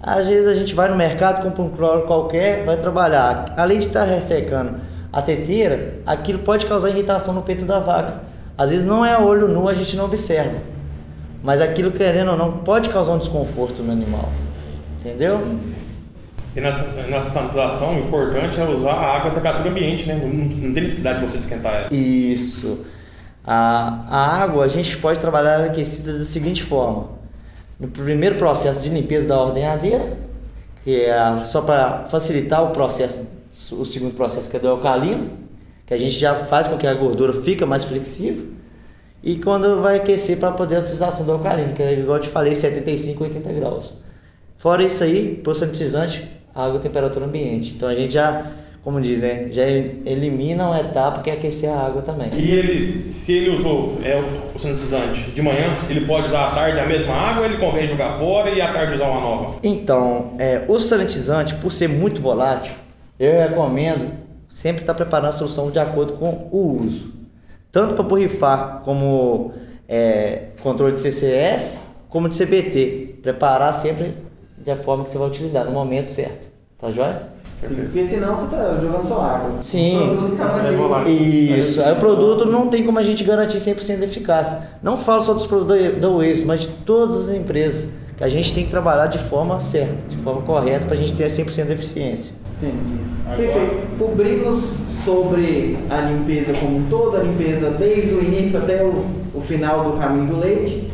Às 0.01 0.27
vezes 0.27 0.47
a 0.47 0.53
gente 0.53 0.75
vai 0.75 0.89
no 0.89 0.95
mercado, 0.95 1.43
compra 1.43 1.63
um 1.63 1.69
cloro 1.69 2.01
qualquer, 2.03 2.63
vai 2.65 2.77
trabalhar. 2.77 3.53
Além 3.57 3.79
de 3.79 3.87
estar 3.87 4.03
ressecando 4.03 4.75
a 5.11 5.21
teteira, 5.21 5.95
aquilo 6.05 6.39
pode 6.39 6.65
causar 6.65 6.89
irritação 6.89 7.33
no 7.33 7.41
peito 7.41 7.65
da 7.65 7.79
vaca. 7.79 8.21
Às 8.57 8.69
vezes 8.69 8.85
não 8.85 9.05
é 9.05 9.13
a 9.13 9.19
olho 9.19 9.47
nu, 9.47 9.67
a 9.67 9.73
gente 9.73 9.95
não 9.95 10.05
observa. 10.05 10.59
Mas 11.43 11.61
aquilo, 11.61 11.91
querendo 11.91 12.31
ou 12.31 12.37
não, 12.37 12.51
pode 12.59 12.89
causar 12.89 13.13
um 13.13 13.17
desconforto 13.17 13.81
no 13.81 13.91
animal. 13.91 14.29
Entendeu? 14.99 15.39
E 16.55 16.59
na, 16.59 16.71
na 16.71 17.31
sanitização, 17.31 17.95
o 17.95 17.99
importante 17.99 18.59
é 18.59 18.63
usar 18.63 18.93
a 18.93 19.17
água 19.17 19.31
a 19.31 19.35
temperatura 19.35 19.69
ambiente, 19.69 20.07
né? 20.07 20.15
Não 20.15 20.73
tem 20.73 20.83
necessidade 20.83 21.19
de 21.19 21.25
você 21.27 21.37
esquentar 21.37 21.73
ela. 21.73 21.87
Isso. 21.93 22.85
A, 23.45 24.05
a 24.09 24.43
água 24.43 24.65
a 24.65 24.67
gente 24.67 24.97
pode 24.97 25.19
trabalhar 25.19 25.63
aquecida 25.63 26.17
da 26.17 26.25
seguinte 26.25 26.63
forma 26.63 27.16
no 27.79 27.87
primeiro 27.87 28.35
processo 28.35 28.81
de 28.81 28.89
limpeza 28.89 29.27
da 29.27 29.41
ordenhadeira, 29.41 30.17
que 30.83 31.01
é 31.01 31.43
só 31.43 31.61
para 31.61 32.05
facilitar 32.05 32.63
o 32.63 32.71
processo 32.71 33.37
o 33.71 33.85
segundo 33.85 34.13
processo 34.13 34.49
que 34.49 34.57
é 34.57 34.59
do 34.59 34.67
alcalino, 34.67 35.31
que 35.85 35.93
a 35.93 35.97
gente 35.97 36.11
já 36.11 36.35
faz 36.35 36.67
com 36.67 36.77
que 36.77 36.85
a 36.85 36.93
gordura 36.93 37.33
fica 37.33 37.65
mais 37.65 37.83
flexível. 37.83 38.45
E 39.23 39.37
quando 39.37 39.81
vai 39.81 39.97
aquecer 39.97 40.37
para 40.37 40.51
poder 40.51 40.77
a 40.77 40.79
utilização 40.79 41.25
do 41.25 41.31
alcalino, 41.31 41.73
que 41.73 41.81
é 41.81 41.99
igual 41.99 42.17
eu 42.17 42.23
te 42.23 42.29
falei, 42.29 42.53
75 42.53 43.23
80 43.23 43.53
graus. 43.53 43.93
Fora 44.57 44.83
isso 44.83 45.03
aí, 45.03 45.39
para 45.41 45.51
o 45.51 45.55
sanitizante, 45.55 46.27
água 46.53 46.79
temperatura 46.79 47.25
ambiente. 47.25 47.73
Então 47.75 47.89
a 47.89 47.95
gente 47.95 48.13
já, 48.13 48.45
como 48.87 49.01
diz, 49.01 49.19
né, 49.19 49.49
já 49.51 49.67
elimina 49.67 50.67
uma 50.67 50.79
etapa 50.79 51.21
que 51.21 51.29
é 51.29 51.33
aquecer 51.33 51.69
a 51.69 51.87
água 51.87 52.01
também. 52.01 52.29
E 52.33 52.51
ele, 52.51 53.11
se 53.11 53.33
ele 53.33 53.49
usou 53.49 53.97
é, 54.01 54.17
o 54.55 54.57
sanitizante 54.57 55.29
de 55.31 55.41
manhã, 55.41 55.77
ele 55.89 56.05
pode 56.05 56.27
usar 56.27 56.45
à 56.47 56.51
tarde 56.51 56.79
a 56.79 56.85
mesma 56.85 57.13
água 57.13 57.43
ele 57.43 57.57
convém 57.57 57.85
jogar 57.85 58.17
fora 58.17 58.49
e 58.49 58.61
à 58.61 58.71
tarde 58.71 58.95
usar 58.95 59.09
uma 59.09 59.19
nova? 59.19 59.55
Então, 59.61 60.35
é, 60.39 60.63
o 60.69 60.79
sanitizante, 60.79 61.55
por 61.55 61.69
ser 61.69 61.89
muito 61.89 62.21
volátil, 62.21 62.75
eu 63.19 63.33
recomendo 63.33 64.09
sempre 64.47 64.83
estar 64.83 64.93
preparando 64.93 65.27
a 65.27 65.33
solução 65.33 65.69
de 65.69 65.79
acordo 65.79 66.13
com 66.13 66.47
o 66.49 66.81
uso. 66.81 67.13
Tanto 67.69 67.93
para 67.93 68.03
borrifar 68.03 68.83
como 68.85 69.51
é, 69.85 70.51
controle 70.63 70.93
de 70.93 71.01
CCS, 71.01 71.81
como 72.07 72.29
de 72.29 72.41
CBT. 72.41 73.19
Preparar 73.21 73.73
sempre 73.73 74.13
da 74.57 74.77
forma 74.77 75.03
que 75.03 75.09
você 75.09 75.17
vai 75.17 75.27
utilizar, 75.27 75.65
no 75.65 75.71
momento 75.71 76.09
certo. 76.09 76.47
Tá 76.77 76.89
joia? 76.89 77.35
Porque 77.59 78.05
senão 78.05 78.35
você 78.35 78.45
está 78.45 78.77
jogando 78.79 79.07
só 79.07 79.21
água. 79.21 79.51
Sim. 79.61 79.97
Tá 80.37 81.09
Isso. 81.09 81.81
Aí 81.81 81.91
o 81.91 81.95
produto 81.95 82.45
não 82.45 82.67
tem 82.67 82.83
como 82.83 82.99
a 82.99 83.03
gente 83.03 83.23
garantir 83.23 83.57
100% 83.57 83.97
de 83.97 84.03
eficácia. 84.03 84.69
Não 84.81 84.97
falo 84.97 85.21
só 85.21 85.33
dos 85.33 85.47
produtos 85.47 85.99
da 85.99 86.09
Waze, 86.09 86.45
mas 86.45 86.61
de 86.61 86.67
todas 86.67 87.29
as 87.29 87.35
empresas. 87.35 87.91
Que 88.15 88.23
a 88.23 88.29
gente 88.29 88.53
tem 88.53 88.63
que 88.63 88.71
trabalhar 88.71 89.07
de 89.07 89.19
forma 89.19 89.59
certa, 89.59 90.07
de 90.09 90.17
forma 90.17 90.41
correta, 90.41 90.87
para 90.87 90.95
a 90.95 90.97
gente 90.97 91.13
ter 91.13 91.27
100% 91.27 91.65
de 91.65 91.73
eficiência. 91.73 92.33
Entendi. 92.61 92.99
Agora... 93.25 93.37
Perfeito. 93.37 93.97
Cobrimos 93.99 94.63
sobre 95.05 95.77
a 95.89 96.01
limpeza 96.01 96.53
como 96.59 96.77
um 96.77 96.89
todo, 96.89 97.17
a 97.17 97.19
limpeza 97.21 97.69
desde 97.71 98.13
o 98.15 98.23
início 98.23 98.57
até 98.57 98.83
o, 98.83 99.05
o 99.33 99.41
final 99.41 99.91
do 99.91 99.97
caminho 99.97 100.27
do 100.27 100.39
leite. 100.39 100.91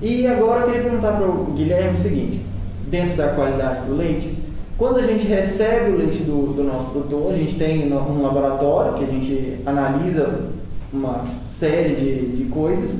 E 0.00 0.26
agora 0.26 0.60
eu 0.60 0.66
queria 0.66 0.82
perguntar 0.82 1.12
para 1.12 1.26
o 1.26 1.52
Guilherme 1.56 1.98
o 1.98 2.02
seguinte: 2.02 2.40
dentro 2.86 3.16
da 3.16 3.28
qualidade 3.28 3.86
do 3.86 3.96
leite, 3.96 4.37
quando 4.78 5.00
a 5.00 5.02
gente 5.02 5.26
recebe 5.26 5.90
o 5.90 5.96
leite 5.96 6.22
do, 6.22 6.54
do 6.54 6.62
nosso 6.62 6.90
produtor, 6.90 7.32
a 7.32 7.36
gente 7.36 7.56
tem 7.56 7.92
um 7.92 8.22
laboratório 8.22 8.94
que 8.94 9.04
a 9.04 9.08
gente 9.08 9.58
analisa 9.66 10.50
uma 10.92 11.24
série 11.52 11.96
de, 11.96 12.36
de 12.36 12.44
coisas, 12.44 12.96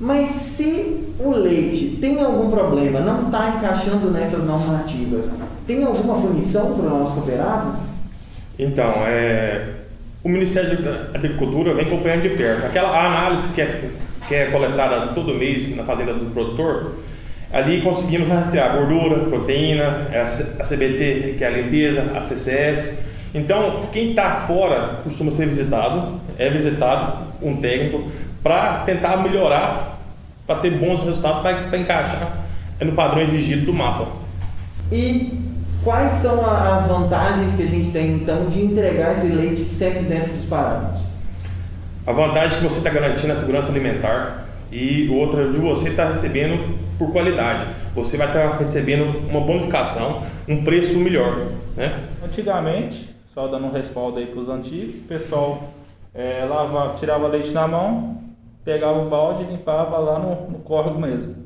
mas 0.00 0.30
se 0.30 1.04
o 1.20 1.30
leite 1.30 1.98
tem 2.00 2.18
algum 2.18 2.50
problema, 2.50 3.00
não 3.00 3.26
está 3.26 3.56
encaixando 3.56 4.10
nessas 4.10 4.42
normativas, 4.44 5.26
tem 5.66 5.84
alguma 5.84 6.14
punição 6.14 6.74
para 6.74 6.86
o 6.86 6.98
nosso 6.98 7.12
cooperado? 7.12 7.76
Então, 8.58 8.94
é, 9.06 9.66
o 10.24 10.30
Ministério 10.30 10.82
da 10.82 11.10
Agricultura 11.14 11.74
vem 11.74 11.86
acompanhando 11.86 12.22
de 12.22 12.30
perto. 12.30 12.66
Aquela 12.66 13.06
análise 13.06 13.52
que 13.52 13.60
é, 13.60 13.90
que 14.26 14.34
é 14.34 14.46
coletada 14.46 15.08
todo 15.08 15.34
mês 15.34 15.76
na 15.76 15.84
fazenda 15.84 16.14
do 16.14 16.32
produtor, 16.32 16.92
ali 17.52 17.82
conseguimos 17.82 18.28
rastrear 18.28 18.74
gordura, 18.74 19.20
proteína, 19.26 20.08
a 20.58 20.64
CBT, 20.64 21.34
que 21.36 21.44
é 21.44 21.46
a 21.46 21.50
limpeza, 21.50 22.12
a 22.16 22.22
CCS. 22.22 22.98
Então, 23.34 23.82
quem 23.92 24.10
está 24.10 24.44
fora 24.46 25.00
costuma 25.04 25.30
ser 25.30 25.46
visitado, 25.46 26.20
é 26.38 26.48
visitado 26.48 27.26
um 27.42 27.56
técnico 27.56 28.10
para 28.42 28.78
tentar 28.84 29.18
melhorar, 29.18 29.98
para 30.46 30.56
ter 30.56 30.70
bons 30.70 31.02
resultados, 31.02 31.42
para 31.42 31.78
encaixar 31.78 32.38
no 32.80 32.92
padrão 32.92 33.22
exigido 33.22 33.66
do 33.66 33.72
mapa. 33.72 34.08
E 34.90 35.38
quais 35.84 36.12
são 36.20 36.44
as 36.44 36.86
vantagens 36.86 37.54
que 37.54 37.62
a 37.62 37.66
gente 37.66 37.90
tem 37.90 38.14
então 38.14 38.46
de 38.46 38.62
entregar 38.62 39.12
esse 39.12 39.26
leite 39.26 39.64
sempre 39.64 40.00
dentro 40.00 40.32
dos 40.32 40.44
parâmetros? 40.46 41.02
A 42.06 42.12
vantagem 42.12 42.58
é 42.58 42.60
que 42.60 42.64
você 42.64 42.78
está 42.78 42.90
garantindo 42.90 43.32
a 43.32 43.36
segurança 43.36 43.68
alimentar 43.70 44.41
e 44.72 45.08
outra 45.10 45.46
de 45.48 45.58
você 45.58 45.90
estar 45.90 46.06
tá 46.06 46.12
recebendo 46.12 46.78
por 46.98 47.12
qualidade. 47.12 47.66
Você 47.94 48.16
vai 48.16 48.26
estar 48.26 48.50
tá 48.50 48.56
recebendo 48.56 49.04
uma 49.28 49.40
bonificação, 49.40 50.22
um 50.48 50.64
preço 50.64 50.96
melhor. 50.96 51.46
Né? 51.76 52.08
Antigamente, 52.24 53.14
só 53.28 53.46
dando 53.46 53.66
um 53.66 53.70
respaldo 53.70 54.18
aí 54.18 54.26
para 54.26 54.40
os 54.40 54.48
antigos, 54.48 54.96
o 54.96 55.04
pessoal 55.04 55.70
é, 56.14 56.44
lava, 56.48 56.94
tirava 56.94 57.28
leite 57.28 57.50
na 57.50 57.68
mão, 57.68 58.22
pegava 58.64 58.98
o 58.98 59.10
balde 59.10 59.44
e 59.44 59.46
limpava 59.46 59.98
lá 59.98 60.18
no, 60.18 60.50
no 60.50 60.58
córrego 60.60 60.98
mesmo. 60.98 61.36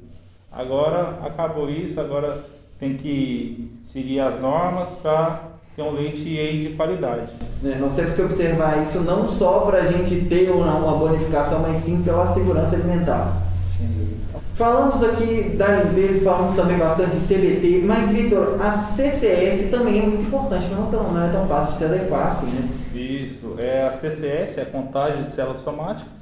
Agora 0.50 1.18
acabou 1.24 1.68
isso, 1.68 2.00
agora 2.00 2.44
tem 2.78 2.96
que 2.96 3.70
seguir 3.84 4.20
as 4.20 4.40
normas 4.40 4.88
para 5.02 5.55
ter 5.76 5.82
um 5.82 5.92
leite 5.92 6.24
de 6.24 6.70
qualidade. 6.70 7.32
É, 7.62 7.74
nós 7.76 7.94
temos 7.94 8.14
que 8.14 8.22
observar 8.22 8.82
isso 8.82 8.98
não 9.00 9.28
só 9.28 9.60
para 9.60 9.82
a 9.82 9.92
gente 9.92 10.24
ter 10.26 10.50
uma 10.50 10.96
bonificação, 10.96 11.60
mas 11.60 11.78
sim 11.78 12.02
pela 12.02 12.26
segurança 12.32 12.74
alimentar. 12.74 13.42
Sim. 13.62 14.16
Falamos 14.54 15.04
aqui 15.04 15.54
da 15.54 15.82
limpeza, 15.82 16.24
falamos 16.24 16.56
também 16.56 16.78
bastante 16.78 17.16
de 17.16 17.26
CBT, 17.26 17.82
mas 17.84 18.08
Vitor, 18.08 18.56
a 18.58 18.72
CCS 18.72 19.70
também 19.70 19.98
é 19.98 20.06
muito 20.06 20.22
importante, 20.22 20.66
não, 20.68 20.90
tão, 20.90 21.12
não 21.12 21.22
é 21.22 21.30
tão 21.30 21.46
fácil 21.46 21.72
de 21.72 21.78
se 21.78 21.84
adequar 21.84 22.28
assim, 22.28 22.46
né? 22.46 22.68
Isso, 22.94 23.56
é 23.58 23.86
a 23.86 23.92
CCS, 23.92 24.56
é 24.56 24.62
a 24.62 24.66
contagem 24.66 25.24
de 25.24 25.30
células 25.30 25.58
somáticas. 25.58 26.16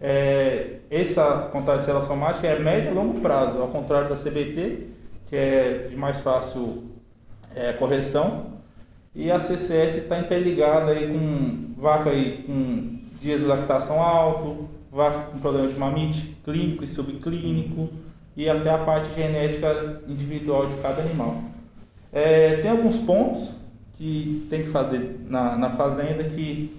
É, 0.00 0.76
essa 0.88 1.48
contagem 1.50 1.80
de 1.80 1.86
células 1.86 2.06
somáticas 2.06 2.52
é 2.52 2.58
médio 2.60 2.92
e 2.92 2.94
longo 2.94 3.20
prazo, 3.20 3.60
ao 3.60 3.68
contrário 3.68 4.08
da 4.08 4.14
CBT, 4.14 4.86
que 5.26 5.34
é 5.34 5.88
de 5.90 5.96
mais 5.96 6.20
fácil 6.20 6.84
é, 7.56 7.72
correção. 7.72 8.61
E 9.14 9.30
a 9.30 9.38
CCS 9.38 9.96
está 9.96 10.18
interligada 10.18 10.92
aí 10.92 11.06
com 11.06 11.80
vaca 11.80 12.10
aí 12.10 12.44
com 12.46 12.98
dias 13.20 13.40
de 13.40 13.46
lactação 13.46 14.02
alto, 14.02 14.68
vaca 14.90 15.30
com 15.30 15.38
problema 15.38 15.68
de 15.68 15.78
mamite 15.78 16.36
clínico 16.44 16.82
e 16.82 16.86
subclínico 16.86 17.90
e 18.36 18.48
até 18.48 18.70
a 18.70 18.78
parte 18.78 19.14
genética 19.14 20.00
individual 20.08 20.66
de 20.66 20.76
cada 20.76 21.02
animal. 21.02 21.42
É, 22.12 22.56
tem 22.56 22.70
alguns 22.70 22.98
pontos 22.98 23.54
que 23.98 24.46
tem 24.48 24.62
que 24.62 24.70
fazer 24.70 25.20
na, 25.28 25.56
na 25.56 25.70
fazenda 25.70 26.24
que, 26.24 26.74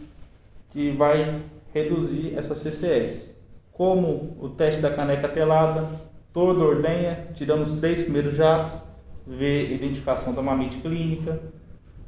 que 0.72 0.92
vai 0.92 1.42
reduzir 1.74 2.34
essa 2.36 2.56
CCS, 2.56 3.30
como 3.72 4.38
o 4.40 4.50
teste 4.50 4.82
da 4.82 4.90
caneca 4.90 5.28
telada, 5.28 5.88
toda 6.32 6.64
ordenha, 6.64 7.28
tirando 7.34 7.62
os 7.62 7.80
três 7.80 8.04
primeiros 8.04 8.36
jatos, 8.36 8.82
ver 9.26 9.72
identificação 9.72 10.34
da 10.34 10.42
mamite 10.42 10.78
clínica, 10.78 11.40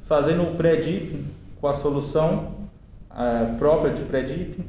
fazendo 0.06 0.44
o 0.44 0.54
pré-dip 0.54 1.24
com 1.60 1.66
a 1.66 1.74
solução 1.74 2.52
uh, 3.10 3.56
própria 3.58 3.92
de 3.92 4.02
pré-dip, 4.02 4.64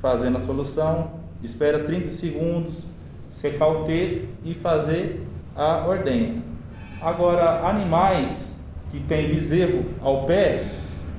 fazendo 0.00 0.36
a 0.36 0.40
solução, 0.40 1.12
espera 1.42 1.78
30 1.84 2.08
segundos, 2.08 2.86
secar 3.30 3.68
o 3.68 3.84
teto 3.84 4.26
e 4.44 4.52
fazer 4.52 5.24
a 5.54 5.86
ordenha. 5.86 6.42
Agora, 7.00 7.66
animais 7.68 8.54
que 8.90 9.00
têm 9.00 9.28
bezerro 9.28 9.84
ao 10.00 10.24
pé, 10.24 10.68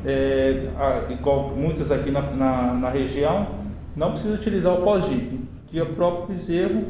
é, 0.05 0.67
igual 1.09 1.49
muitas 1.55 1.91
aqui 1.91 2.11
na, 2.11 2.21
na, 2.21 2.73
na 2.73 2.89
região, 2.89 3.47
não 3.95 4.11
precisa 4.11 4.35
utilizar 4.35 4.73
o 4.73 4.83
pós-dip, 4.83 5.39
que 5.67 5.81
o 5.81 5.93
próprio 5.93 6.27
bezerro 6.27 6.85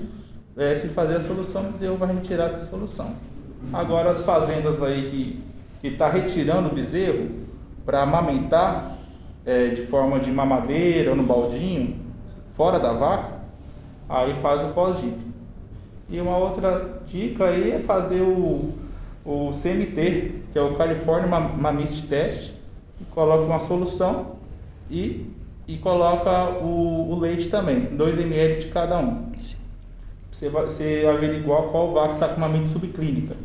é, 0.58 0.74
se 0.76 0.90
fazer 0.90 1.16
a 1.16 1.20
solução, 1.20 1.64
o 1.64 1.72
bezerro 1.72 1.98
vai 1.98 2.14
retirar 2.14 2.46
essa 2.46 2.62
solução. 2.62 3.16
Agora 3.74 4.12
as 4.12 4.24
fazendas 4.24 4.82
aí 4.82 5.10
que 5.10 5.55
que 5.86 5.94
está 5.94 6.10
retirando 6.10 6.68
o 6.68 6.74
bezerro 6.74 7.30
para 7.86 8.02
amamentar 8.02 8.98
é, 9.46 9.68
de 9.68 9.84
forma 9.84 10.20
de 10.20 10.32
mamadeira 10.32 11.12
ou 11.12 11.16
no 11.16 11.22
baldinho, 11.22 11.98
fora 12.56 12.80
da 12.80 12.92
vaca, 12.94 13.42
aí 14.10 14.34
faz 14.42 14.64
o 14.64 14.74
pós-dip. 14.74 15.16
E 16.10 16.20
uma 16.20 16.38
outra 16.38 17.02
dica 17.06 17.46
aí 17.46 17.72
é 17.72 17.80
fazer 17.80 18.22
o, 18.22 18.74
o 19.24 19.52
CMT, 19.52 20.42
que 20.52 20.58
é 20.58 20.62
o 20.62 20.74
California 20.74 21.28
Mamist 21.28 22.08
Test, 22.08 22.54
que 22.98 23.06
coloca 23.12 23.44
uma 23.44 23.60
solução 23.60 24.38
e, 24.90 25.32
e 25.68 25.78
coloca 25.78 26.50
o, 26.64 27.12
o 27.12 27.20
leite 27.20 27.50
também, 27.50 27.96
2 27.96 28.18
ml 28.18 28.60
de 28.60 28.68
cada 28.70 28.98
um. 28.98 29.32
Você, 30.32 30.50
vai, 30.50 30.64
você 30.64 31.06
averiguar 31.08 31.64
qual 31.64 31.94
vaca 31.94 32.16
está 32.16 32.30
com 32.30 32.42
mamite 32.42 32.70
subclínica. 32.70 33.36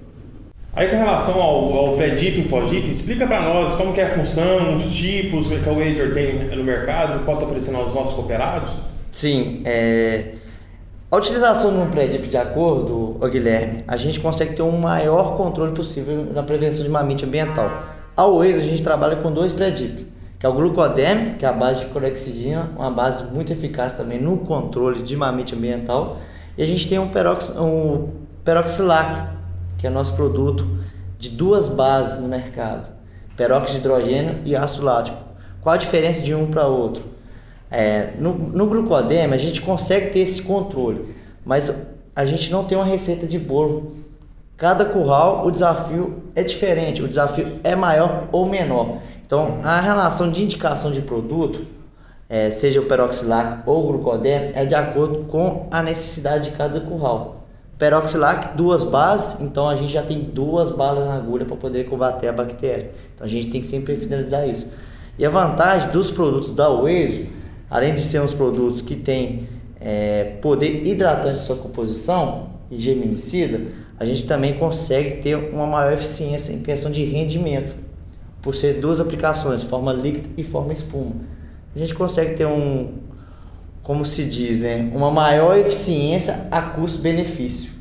Aí 0.75 0.89
com 0.89 0.97
relação 0.97 1.35
ao, 1.41 1.77
ao 1.77 1.97
pré-dip 1.97 2.39
e 2.39 2.49
pós-dip, 2.49 2.91
explica 2.91 3.27
para 3.27 3.43
nós 3.43 3.75
como 3.75 3.93
que 3.93 4.01
é 4.01 4.05
a 4.05 4.15
função, 4.15 4.77
os 4.77 4.93
tipos 4.93 5.49
que 5.49 5.69
a 5.69 5.73
Wazer 5.73 6.15
tem 6.15 6.57
no 6.57 6.63
mercado, 6.63 7.25
pode 7.25 7.39
estar 7.39 7.47
oferecendo 7.47 7.79
aos 7.79 7.93
nossos 7.93 8.15
cooperados? 8.15 8.71
Sim, 9.11 9.63
é... 9.65 10.35
a 11.11 11.17
utilização 11.17 11.73
de 11.73 11.79
um 11.79 11.91
pré-dip 11.91 12.29
de 12.29 12.37
acordo, 12.37 13.17
ô 13.21 13.29
Guilherme, 13.29 13.83
a 13.89 13.97
gente 13.97 14.21
consegue 14.21 14.55
ter 14.55 14.63
um 14.63 14.79
maior 14.79 15.37
controle 15.37 15.73
possível 15.73 16.29
na 16.33 16.45
prevenção 16.45 16.85
de 16.85 16.89
mamite 16.89 17.25
ambiental. 17.25 17.69
A 18.17 18.25
Waze 18.25 18.59
a 18.59 18.61
gente 18.61 18.83
trabalha 18.83 19.17
com 19.17 19.33
dois 19.33 19.53
pré-dip, 19.53 20.07
que 20.39 20.47
é 20.47 20.49
o 20.49 20.53
glucodem, 20.53 21.35
que 21.37 21.45
é 21.45 21.49
a 21.49 21.53
base 21.53 21.81
de 21.81 21.87
clorexidina, 21.87 22.71
uma 22.77 22.93
base 22.93 23.35
muito 23.35 23.53
eficaz 23.53 23.95
também 23.95 24.21
no 24.21 24.39
controle 24.39 25.03
de 25.03 25.17
mamite 25.17 25.53
ambiental, 25.53 26.19
e 26.57 26.63
a 26.63 26.67
gente 26.67 26.89
tem 26.89 26.97
um, 27.01 27.09
perox... 27.09 27.51
um 27.59 28.09
peroxilac, 28.45 29.40
que 29.81 29.87
é 29.87 29.91
nosso 29.91 30.13
produto 30.13 30.69
de 31.19 31.31
duas 31.31 31.69
bases 31.69 32.21
no 32.21 32.29
mercado. 32.29 32.89
peróxido 33.35 33.73
de 33.73 33.79
hidrogênio 33.79 34.43
e 34.45 34.55
ácido 34.55 34.85
lático. 34.85 35.17
Qual 35.63 35.75
a 35.75 35.79
diferença 35.79 36.23
de 36.23 36.35
um 36.35 36.51
para 36.51 36.67
outro? 36.67 37.03
É, 37.71 38.11
no, 38.19 38.35
no 38.35 38.67
glucodema 38.67 39.35
a 39.35 39.39
gente 39.39 39.63
consegue 39.63 40.11
ter 40.11 40.19
esse 40.19 40.43
controle, 40.43 41.15
mas 41.43 41.75
a 42.15 42.27
gente 42.27 42.53
não 42.53 42.65
tem 42.65 42.77
uma 42.77 42.85
receita 42.85 43.27
de 43.27 43.39
bolo. 43.39 43.97
Cada 44.59 44.85
curral 44.85 45.47
o 45.47 45.51
desafio 45.51 46.25
é 46.35 46.43
diferente, 46.43 47.03
o 47.03 47.09
desafio 47.09 47.59
é 47.65 47.75
maior 47.75 48.29
ou 48.31 48.47
menor. 48.47 48.99
Então 49.25 49.61
a 49.63 49.81
relação 49.81 50.31
de 50.31 50.43
indicação 50.43 50.91
de 50.91 51.01
produto, 51.01 51.67
é, 52.29 52.51
seja 52.51 52.81
o 52.81 52.85
peroxilac 52.85 53.63
ou 53.65 53.83
o 53.85 53.93
glucodema, 53.93 54.51
é 54.55 54.67
de 54.67 54.75
acordo 54.75 55.25
com 55.25 55.67
a 55.71 55.83
necessidade 55.83 56.51
de 56.51 56.57
cada 56.57 56.81
curral. 56.81 57.40
Peroxilac, 57.81 58.59
duas 58.59 58.85
bases, 58.85 59.41
então 59.41 59.67
a 59.67 59.75
gente 59.75 59.91
já 59.91 60.03
tem 60.03 60.21
duas 60.21 60.71
balas 60.71 61.07
na 61.07 61.15
agulha 61.15 61.47
para 61.47 61.57
poder 61.57 61.89
combater 61.89 62.29
a 62.29 62.33
bactéria. 62.33 62.91
Então 63.15 63.27
a 63.27 63.31
gente 63.31 63.51
tem 63.51 63.63
que 63.63 63.67
sempre 63.67 63.97
finalizar 63.97 64.47
isso. 64.47 64.69
E 65.19 65.25
a 65.25 65.31
vantagem 65.31 65.89
dos 65.91 66.11
produtos 66.11 66.55
da 66.55 66.69
Oasis, 66.69 67.27
além 67.71 67.95
de 67.95 68.03
serem 68.03 68.27
os 68.27 68.35
produtos 68.35 68.83
que 68.83 68.95
têm 68.95 69.49
é, 69.81 70.37
poder 70.43 70.87
hidratante 70.87 71.39
de 71.39 71.45
sua 71.45 71.57
composição 71.57 72.51
e 72.71 72.79
geminicida, 72.79 73.63
a 73.99 74.05
gente 74.05 74.25
também 74.25 74.59
consegue 74.59 75.23
ter 75.23 75.37
uma 75.37 75.67
maior 75.67 75.95
eficiência 75.95 76.53
em 76.53 76.61
questão 76.61 76.91
de 76.91 77.03
rendimento, 77.05 77.75
por 78.43 78.55
ser 78.55 78.75
duas 78.75 79.01
aplicações, 79.01 79.63
forma 79.63 79.91
líquida 79.91 80.29
e 80.37 80.45
forma 80.45 80.75
espuma. 80.75 81.13
A 81.75 81.79
gente 81.79 81.95
consegue 81.95 82.35
ter 82.35 82.47
um, 82.47 82.93
como 83.91 84.07
se 84.07 84.25
diz, 84.25 84.61
né, 84.61 84.89
uma 84.95 85.11
maior 85.11 85.59
eficiência 85.59 86.47
a 86.49 86.63
custo-benefício. 86.63 87.73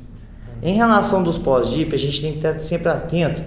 Em 0.59 0.73
relação 0.73 1.21
dos 1.21 1.37
pós-DIP, 1.37 1.93
a 1.93 1.99
gente 1.99 2.19
tem 2.19 2.31
que 2.31 2.37
estar 2.39 2.57
sempre 2.57 2.89
atento. 2.89 3.43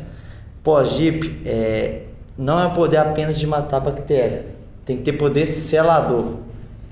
Pós-DIP 0.63 1.43
é, 1.45 2.03
não 2.39 2.63
é 2.63 2.73
poder 2.73 2.99
apenas 2.99 3.37
de 3.37 3.49
matar 3.49 3.81
bactéria, 3.81 4.47
tem 4.85 4.97
que 4.97 5.03
ter 5.03 5.15
poder 5.15 5.49
selador. 5.49 6.37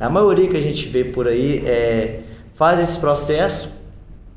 A 0.00 0.10
maioria 0.10 0.48
que 0.48 0.56
a 0.56 0.60
gente 0.60 0.88
vê 0.88 1.04
por 1.04 1.28
aí 1.28 1.64
é, 1.64 2.22
faz 2.52 2.80
esse 2.80 2.98
processo 2.98 3.72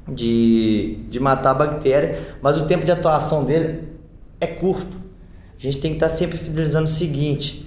de, 0.08 1.00
de 1.10 1.19
matar 1.19 1.50
a 1.50 1.56
bactéria, 1.56 2.36
mas 2.43 2.62
o 2.62 2.67
tempo 2.67 2.86
de 2.86 2.91
atuação 2.91 3.43
dele 3.43 3.86
é 4.39 4.46
curto. 4.46 4.98
A 5.58 5.63
gente 5.63 5.80
tem 5.80 5.93
que 5.93 5.98
estar 5.98 6.10
sempre 6.10 6.38
fidelizando 6.38 6.86
o 6.86 6.93
seguinte: 6.93 7.62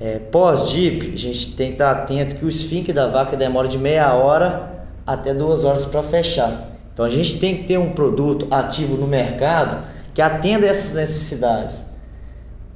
é, 0.00 0.18
pós-DIP, 0.18 1.12
a 1.12 1.18
gente 1.18 1.54
tem 1.54 1.68
que 1.68 1.72
estar 1.74 1.90
atento 1.90 2.36
que 2.36 2.44
o 2.44 2.48
esfíncter 2.48 2.94
da 2.94 3.06
vaca 3.06 3.36
demora 3.36 3.68
de 3.68 3.76
meia 3.76 4.14
hora 4.14 4.86
até 5.06 5.34
duas 5.34 5.62
horas 5.62 5.84
para 5.84 6.02
fechar. 6.02 6.70
Então 6.92 7.04
a 7.04 7.10
gente 7.10 7.38
tem 7.38 7.58
que 7.58 7.64
ter 7.64 7.78
um 7.78 7.90
produto 7.90 8.46
ativo 8.50 8.96
no 8.96 9.06
mercado 9.06 9.84
que 10.14 10.22
atenda 10.22 10.66
essas 10.66 10.94
necessidades. 10.94 11.84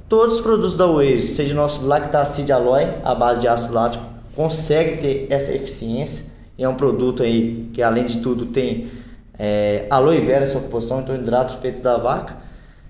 Todos 0.07 0.35
os 0.35 0.41
produtos 0.41 0.77
da 0.77 0.85
Waze, 0.85 1.33
seja 1.33 1.53
o 1.53 1.57
nosso 1.57 1.83
Lactacid 1.85 2.51
Aloe, 2.51 2.87
a 3.03 3.15
base 3.15 3.41
de 3.41 3.47
ácido 3.47 3.73
lático, 3.73 4.05
consegue 4.35 4.97
ter 4.97 5.27
essa 5.31 5.51
eficiência. 5.51 6.25
E 6.57 6.63
é 6.63 6.69
um 6.69 6.75
produto 6.75 7.23
aí 7.23 7.69
que, 7.73 7.81
além 7.81 8.05
de 8.05 8.19
tudo, 8.19 8.45
tem 8.45 8.91
é, 9.37 9.87
aloe 9.89 10.21
vera 10.21 10.45
sua 10.45 10.61
composição, 10.61 11.01
então 11.01 11.15
hidrata 11.15 11.55
os 11.55 11.59
peitos 11.59 11.81
da 11.81 11.97
vaca. 11.97 12.37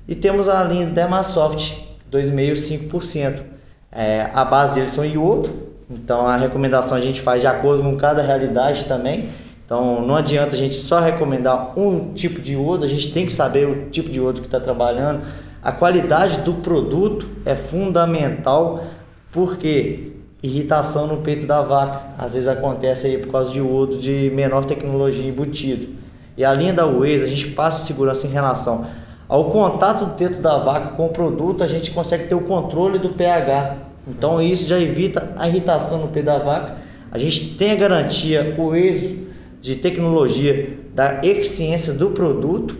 E 0.07 0.13
temos 0.13 0.49
a 0.49 0.61
linha 0.63 0.87
Dermasoft 0.87 1.87
2,5%. 2.11 3.54
É, 3.95 4.29
a 4.33 4.43
base 4.43 4.73
deles 4.73 4.91
são 4.91 5.05
iodo, 5.05 5.49
então 5.89 6.27
a 6.27 6.35
recomendação 6.35 6.97
a 6.97 7.01
gente 7.01 7.21
faz 7.21 7.39
de 7.39 7.47
acordo 7.47 7.81
com 7.81 7.95
cada 7.95 8.21
realidade 8.21 8.83
também. 8.83 9.29
Então 9.65 10.05
não 10.05 10.15
adianta 10.17 10.53
a 10.53 10.57
gente 10.57 10.75
só 10.75 10.99
recomendar 10.99 11.79
um 11.79 12.13
tipo 12.13 12.41
de 12.41 12.53
iodo, 12.53 12.83
a 12.83 12.89
gente 12.89 13.13
tem 13.13 13.25
que 13.25 13.31
saber 13.31 13.67
o 13.67 13.89
tipo 13.89 14.09
de 14.09 14.19
iodo 14.19 14.41
que 14.41 14.47
está 14.47 14.59
trabalhando. 14.59 15.21
A 15.63 15.71
qualidade 15.71 16.39
do 16.41 16.55
produto 16.55 17.27
é 17.45 17.55
fundamental 17.55 18.83
porque 19.31 20.11
irritação 20.43 21.07
no 21.07 21.17
peito 21.17 21.47
da 21.47 21.61
vaca. 21.61 22.01
Às 22.17 22.33
vezes 22.33 22.47
acontece 22.47 23.07
aí 23.07 23.17
por 23.17 23.31
causa 23.31 23.49
de 23.49 23.59
iodo 23.59 23.97
de 23.97 24.29
menor 24.35 24.65
tecnologia 24.65 25.27
embutido. 25.27 25.95
E 26.37 26.43
a 26.43 26.53
linha 26.53 26.73
da 26.73 26.85
Waze, 26.85 27.23
a 27.23 27.27
gente 27.27 27.47
passa 27.47 27.83
segurança 27.85 28.27
em 28.27 28.29
relação 28.29 28.85
ao 29.27 29.45
contato 29.45 30.05
do 30.05 30.11
teto 30.13 30.39
da 30.41 30.57
vaca 30.59 30.89
com 30.89 31.07
o 31.07 31.09
produto, 31.09 31.63
a 31.63 31.67
gente 31.67 31.89
consegue 31.91 32.27
ter 32.27 32.35
o 32.35 32.41
controle 32.41 32.99
do 32.99 33.09
pH. 33.09 33.77
Então 34.07 34.41
isso 34.41 34.67
já 34.67 34.79
evita 34.79 35.33
a 35.35 35.47
irritação 35.47 35.99
no 35.99 36.07
peito 36.07 36.25
da 36.25 36.37
vaca. 36.37 36.77
A 37.11 37.17
gente 37.17 37.55
tem 37.55 37.71
a 37.71 37.75
garantia, 37.75 38.55
o 38.57 38.75
êxito 38.75 39.25
de 39.61 39.75
tecnologia 39.75 40.77
da 40.93 41.25
eficiência 41.25 41.93
do 41.93 42.11
produto 42.11 42.77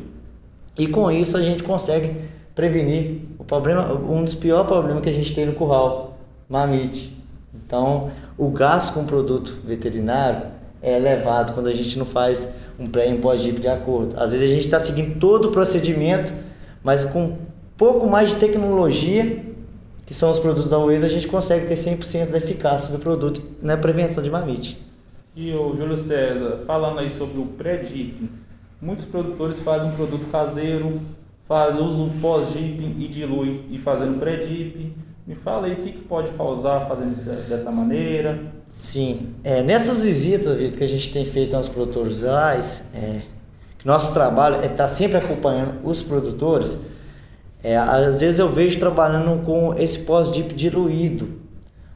e 0.78 0.88
com 0.88 1.10
isso 1.12 1.38
a 1.38 1.42
gente 1.42 1.64
consegue 1.64 2.16
prevenir 2.54 3.22
o 3.40 3.44
problema, 3.44 3.94
um 3.94 4.24
dos 4.24 4.36
piores 4.36 4.68
problemas 4.68 5.04
que 5.04 5.10
a 5.10 5.14
gente 5.14 5.34
tem 5.34 5.46
no 5.46 5.54
curral, 5.54 6.18
mamite. 6.48 7.16
Então, 7.54 8.12
o 8.38 8.50
gasto 8.50 8.94
com 8.94 9.02
o 9.02 9.06
produto 9.06 9.62
veterinário 9.66 10.44
é 10.82 10.96
elevado 10.96 11.54
quando 11.54 11.68
a 11.68 11.74
gente 11.74 11.98
não 11.98 12.06
faz 12.06 12.48
um 12.78 12.88
pré 12.88 13.10
e 13.10 13.14
um 13.14 13.22
pós-DIP 13.22 13.60
de 13.60 13.68
acordo. 13.68 14.16
Às 14.18 14.32
vezes 14.32 14.50
a 14.50 14.54
gente 14.54 14.66
está 14.66 14.80
seguindo 14.80 15.20
todo 15.20 15.50
o 15.50 15.52
procedimento, 15.52 16.34
mas 16.84 17.06
com 17.06 17.38
pouco 17.78 18.08
mais 18.08 18.30
de 18.30 18.36
tecnologia, 18.36 19.44
que 20.06 20.14
são 20.14 20.32
os 20.32 20.40
produtos 20.40 20.70
da 20.70 20.78
Waze, 20.78 21.06
a 21.06 21.10
gente 21.10 21.28
consegue 21.28 21.68
ter 21.68 21.76
100% 21.76 22.30
da 22.30 22.38
eficácia 22.38 22.96
do 22.96 23.02
produto 23.02 23.42
na 23.62 23.76
prevenção 23.76 24.24
de 24.24 24.30
mamite. 24.30 24.78
E 25.36 25.52
o 25.52 25.76
Júlio 25.76 25.98
César, 25.98 26.60
falando 26.66 27.00
aí 27.00 27.10
sobre 27.10 27.40
o 27.40 27.46
pré-DIP, 27.46 28.30
muitos 28.82 29.06
produtores 29.06 29.60
fazem 29.60 29.90
um 29.90 29.96
produto 29.96 30.30
caseiro, 30.32 31.02
fazem, 31.48 31.84
usam 31.84 32.10
pós-DIP 32.22 32.96
e 33.00 33.08
diluem 33.08 33.66
e 33.70 33.78
fazendo 33.78 34.20
pré-DIP. 34.20 34.94
Me 35.28 35.34
fala 35.34 35.66
aí 35.66 35.74
o 35.74 35.78
que, 35.78 35.92
que 35.92 36.02
pode 36.02 36.30
causar 36.32 36.82
fazendo 36.82 37.14
isso 37.14 37.26
dessa 37.26 37.72
maneira. 37.72 38.40
Sim, 38.70 39.34
é, 39.44 39.64
nessas 39.64 40.04
visitas, 40.04 40.58
Vitor, 40.58 40.78
que 40.78 40.84
a 40.84 40.88
gente 40.88 41.12
tem 41.12 41.26
feito 41.26 41.56
aos 41.56 41.68
produtores 41.68 42.22
rurais, 42.22 42.86
é, 42.94 43.22
que 43.80 43.88
nosso 43.88 44.14
trabalho 44.14 44.58
é 44.58 44.66
estar 44.66 44.76
tá 44.76 44.88
sempre 44.88 45.18
acompanhando 45.18 45.80
os 45.84 46.04
produtores. 46.04 46.78
É, 47.66 47.76
às 47.78 48.20
vezes 48.20 48.38
eu 48.38 48.48
vejo 48.48 48.78
trabalhando 48.78 49.44
com 49.44 49.74
esse 49.74 49.98
pós-dip 49.98 50.54
diluído. 50.54 51.30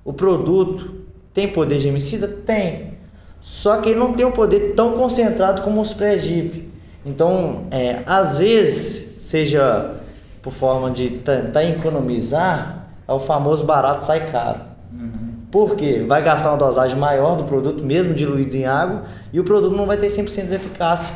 O 0.04 0.12
produto 0.12 0.96
tem 1.32 1.48
poder 1.48 1.76
de 1.76 1.82
gemicida? 1.82 2.28
Tem. 2.28 2.96
Só 3.40 3.78
que 3.78 3.90
ele 3.90 4.00
não 4.00 4.14
tem 4.14 4.26
um 4.26 4.32
poder 4.32 4.74
tão 4.76 4.94
concentrado 4.94 5.62
como 5.62 5.80
os 5.80 5.94
pré-dip. 5.94 6.68
Então, 7.06 7.66
é, 7.70 8.02
às 8.08 8.40
vezes, 8.40 9.22
seja 9.22 9.98
por 10.42 10.52
forma 10.52 10.90
de 10.90 11.08
tentar 11.08 11.64
economizar, 11.64 12.88
é 13.08 13.14
o 13.14 13.20
famoso 13.20 13.64
barato 13.64 14.04
sai 14.04 14.32
caro. 14.32 14.62
Uhum. 14.92 15.34
Por 15.52 15.76
quê? 15.76 16.04
Vai 16.08 16.24
gastar 16.24 16.50
uma 16.50 16.58
dosagem 16.58 16.98
maior 16.98 17.38
do 17.38 17.44
produto, 17.44 17.86
mesmo 17.86 18.16
diluído 18.16 18.58
em 18.58 18.66
água, 18.66 19.04
e 19.32 19.40
o 19.40 19.44
produto 19.44 19.78
não 19.78 19.86
vai 19.86 19.98
ter 19.98 20.08
100% 20.08 20.48
de 20.48 20.56
eficácia, 20.56 21.14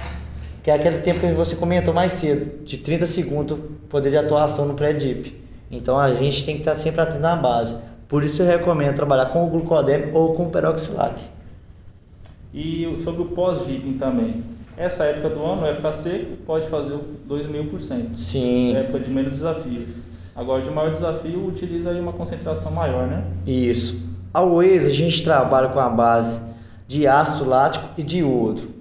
que 0.63 0.71
é 0.71 0.73
aquele 0.73 0.99
tempo 0.99 1.19
que 1.19 1.33
você 1.33 1.57
comentou 1.57 1.93
mais 1.93 2.13
cedo, 2.13 2.63
de 2.63 2.77
30 2.77 3.05
segundos 3.05 3.59
poder 3.89 4.09
de 4.09 4.17
atuação 4.17 4.65
no 4.65 4.73
pré-dip. 4.73 5.43
Então 5.69 5.99
a 5.99 6.13
gente 6.13 6.45
tem 6.45 6.55
que 6.55 6.61
estar 6.61 6.75
sempre 6.75 7.01
atento 7.01 7.19
na 7.19 7.35
base. 7.35 7.75
Por 8.07 8.23
isso 8.23 8.41
eu 8.41 8.47
recomendo 8.47 8.95
trabalhar 8.95 9.25
com 9.27 9.45
o 9.45 9.49
glucodeme 9.49 10.11
ou 10.13 10.33
com 10.33 10.45
o 10.45 10.49
peroxilac. 10.49 11.15
E 12.53 12.95
sobre 13.03 13.23
o 13.23 13.25
pós-dipping 13.25 13.97
também. 13.97 14.43
Essa 14.77 15.03
época 15.03 15.29
do 15.29 15.43
ano, 15.43 15.65
época 15.65 15.91
seca, 15.91 16.27
pode 16.45 16.67
fazer 16.67 16.97
2,5%. 17.27 18.15
Sim. 18.15 18.75
É 18.75 18.79
época 18.79 18.99
de 18.99 19.09
menos 19.09 19.33
desafio. 19.33 19.87
Agora, 20.35 20.61
de 20.61 20.71
maior 20.71 20.91
desafio, 20.91 21.45
utiliza 21.45 21.91
aí 21.91 21.99
uma 21.99 22.13
concentração 22.13 22.71
maior, 22.71 23.05
né? 23.05 23.23
Isso. 23.45 24.17
A 24.33 24.41
Waze, 24.41 24.87
a 24.87 24.93
gente 24.93 25.23
trabalha 25.23 25.67
com 25.67 25.79
a 25.79 25.89
base 25.89 26.41
de 26.87 27.05
ácido 27.05 27.45
lático 27.45 27.87
e 27.97 28.03
de 28.03 28.19
iodo. 28.19 28.72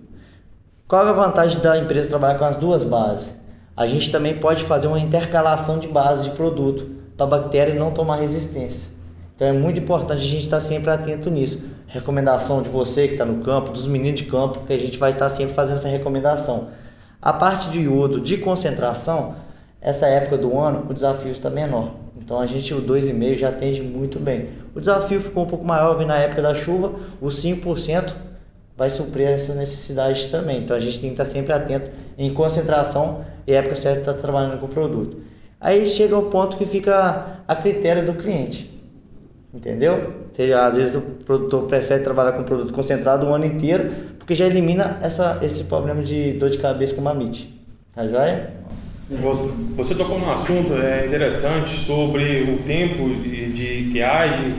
Qual 0.92 1.06
é 1.06 1.08
a 1.08 1.14
vantagem 1.14 1.58
da 1.60 1.78
empresa 1.78 2.10
trabalhar 2.10 2.38
com 2.38 2.44
as 2.44 2.58
duas 2.58 2.84
bases? 2.84 3.34
A 3.74 3.86
gente 3.86 4.12
também 4.12 4.36
pode 4.36 4.62
fazer 4.64 4.88
uma 4.88 5.00
intercalação 5.00 5.78
de 5.78 5.88
bases 5.88 6.26
de 6.26 6.32
produto 6.32 6.86
para 7.16 7.24
a 7.24 7.28
bactéria 7.30 7.74
não 7.74 7.92
tomar 7.92 8.16
resistência. 8.16 8.90
Então 9.34 9.48
é 9.48 9.52
muito 9.54 9.80
importante 9.80 10.20
a 10.20 10.26
gente 10.26 10.44
estar 10.44 10.60
sempre 10.60 10.90
atento 10.90 11.30
nisso. 11.30 11.64
Recomendação 11.86 12.62
de 12.62 12.68
você 12.68 13.06
que 13.06 13.14
está 13.14 13.24
no 13.24 13.42
campo, 13.42 13.70
dos 13.70 13.86
meninos 13.86 14.20
de 14.20 14.26
campo, 14.26 14.66
que 14.66 14.72
a 14.74 14.78
gente 14.78 14.98
vai 14.98 15.12
estar 15.12 15.30
sempre 15.30 15.54
fazendo 15.54 15.76
essa 15.76 15.88
recomendação. 15.88 16.68
A 17.22 17.32
parte 17.32 17.70
de 17.70 17.80
iodo 17.80 18.20
de 18.20 18.36
concentração, 18.36 19.36
essa 19.80 20.04
época 20.04 20.36
do 20.36 20.58
ano 20.58 20.84
o 20.90 20.92
desafio 20.92 21.32
está 21.32 21.48
menor. 21.48 21.92
Então 22.18 22.38
a 22.38 22.44
gente 22.44 22.74
o 22.74 22.82
2,5 22.82 23.38
já 23.38 23.48
atende 23.48 23.80
muito 23.80 24.20
bem. 24.20 24.50
O 24.74 24.80
desafio 24.80 25.22
ficou 25.22 25.44
um 25.44 25.48
pouco 25.48 25.64
maior 25.64 25.98
na 26.04 26.18
época 26.18 26.42
da 26.42 26.54
chuva, 26.54 26.92
o 27.18 27.28
5% 27.28 28.12
vai 28.82 28.90
suprir 28.90 29.28
essa 29.28 29.54
necessidade 29.54 30.26
também. 30.26 30.58
Então 30.58 30.76
a 30.76 30.80
gente 30.80 30.98
tem 30.98 31.10
que 31.10 31.14
estar 31.14 31.24
sempre 31.24 31.52
atento 31.52 31.88
em 32.18 32.34
concentração 32.34 33.24
e 33.46 33.52
época 33.52 33.76
certa 33.76 34.00
está 34.00 34.12
trabalhando 34.12 34.58
com 34.58 34.66
o 34.66 34.68
produto. 34.68 35.18
Aí 35.60 35.86
chega 35.86 36.18
o 36.18 36.22
ponto 36.22 36.56
que 36.56 36.66
fica 36.66 37.44
a 37.46 37.54
critério 37.54 38.04
do 38.04 38.14
cliente. 38.14 38.76
Entendeu? 39.54 40.14
seja, 40.32 40.66
às 40.66 40.74
vezes 40.74 40.96
o 40.96 41.00
produtor 41.24 41.68
prefere 41.68 42.02
trabalhar 42.02 42.32
com 42.32 42.42
produto 42.42 42.74
concentrado 42.74 43.26
o 43.26 43.32
ano 43.32 43.44
inteiro, 43.44 43.88
porque 44.18 44.34
já 44.34 44.46
elimina 44.46 44.98
essa, 45.00 45.38
esse 45.42 45.62
problema 45.64 46.02
de 46.02 46.32
dor 46.32 46.50
de 46.50 46.58
cabeça 46.58 46.96
com 46.96 47.02
mamite. 47.02 47.62
Tá 47.94 48.04
joia? 48.08 48.50
Você 49.76 49.94
tocou 49.94 50.18
num 50.18 50.32
assunto 50.32 50.72
é, 50.74 51.06
interessante 51.06 51.86
sobre 51.86 52.50
o 52.50 52.58
tempo 52.66 53.08
de, 53.22 53.52
de 53.52 53.92
que 53.92 54.02
age, 54.02 54.54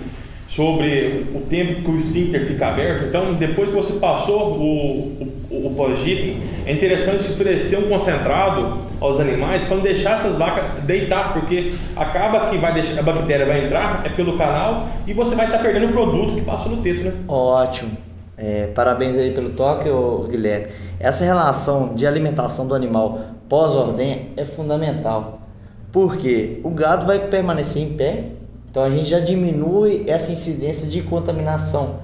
sobre 0.55 1.25
o 1.33 1.41
tempo 1.41 1.81
que 1.81 1.91
o 1.91 1.97
esfíncter 1.97 2.47
fica 2.47 2.67
aberto. 2.67 3.05
Então, 3.05 3.33
depois 3.33 3.69
que 3.69 3.75
você 3.75 3.93
passou 3.93 4.51
o, 4.51 5.27
o, 5.49 5.67
o 5.67 5.73
pós-GIP, 5.75 6.37
é 6.65 6.71
interessante 6.71 7.31
oferecer 7.31 7.77
um 7.77 7.89
concentrado 7.89 8.77
aos 9.01 9.19
animais 9.19 9.63
para 9.63 9.75
não 9.75 9.83
deixar 9.83 10.19
essas 10.19 10.37
vacas 10.37 10.83
deitar, 10.83 11.33
porque 11.33 11.73
acaba 11.95 12.49
que 12.49 12.57
vai 12.57 12.73
deixar, 12.73 12.99
a 12.99 13.03
bactéria 13.03 13.45
vai 13.45 13.65
entrar 13.65 14.03
é 14.05 14.09
pelo 14.09 14.37
canal 14.37 14.87
e 15.07 15.13
você 15.13 15.35
vai 15.35 15.45
estar 15.45 15.57
perdendo 15.57 15.87
o 15.87 15.91
produto 15.91 16.35
que 16.35 16.41
passou 16.41 16.71
no 16.71 16.81
teto, 16.81 17.03
né? 17.03 17.13
Ótimo. 17.27 17.91
É, 18.37 18.67
parabéns 18.67 19.15
aí 19.17 19.31
pelo 19.31 19.49
toque, 19.49 19.89
Guilherme. 20.29 20.67
Essa 20.99 21.23
relação 21.23 21.95
de 21.95 22.05
alimentação 22.05 22.67
do 22.67 22.75
animal 22.75 23.19
pós-ordem 23.49 24.29
é 24.37 24.45
fundamental. 24.45 25.39
Porque 25.91 26.59
o 26.63 26.69
gado 26.69 27.05
vai 27.05 27.19
permanecer 27.19 27.83
em 27.83 27.93
pé, 27.93 28.23
então 28.73 28.83
a 28.83 28.89
gente 28.89 29.07
já 29.07 29.19
diminui 29.19 30.03
essa 30.07 30.31
incidência 30.31 30.87
de 30.87 31.03
contaminação. 31.03 31.99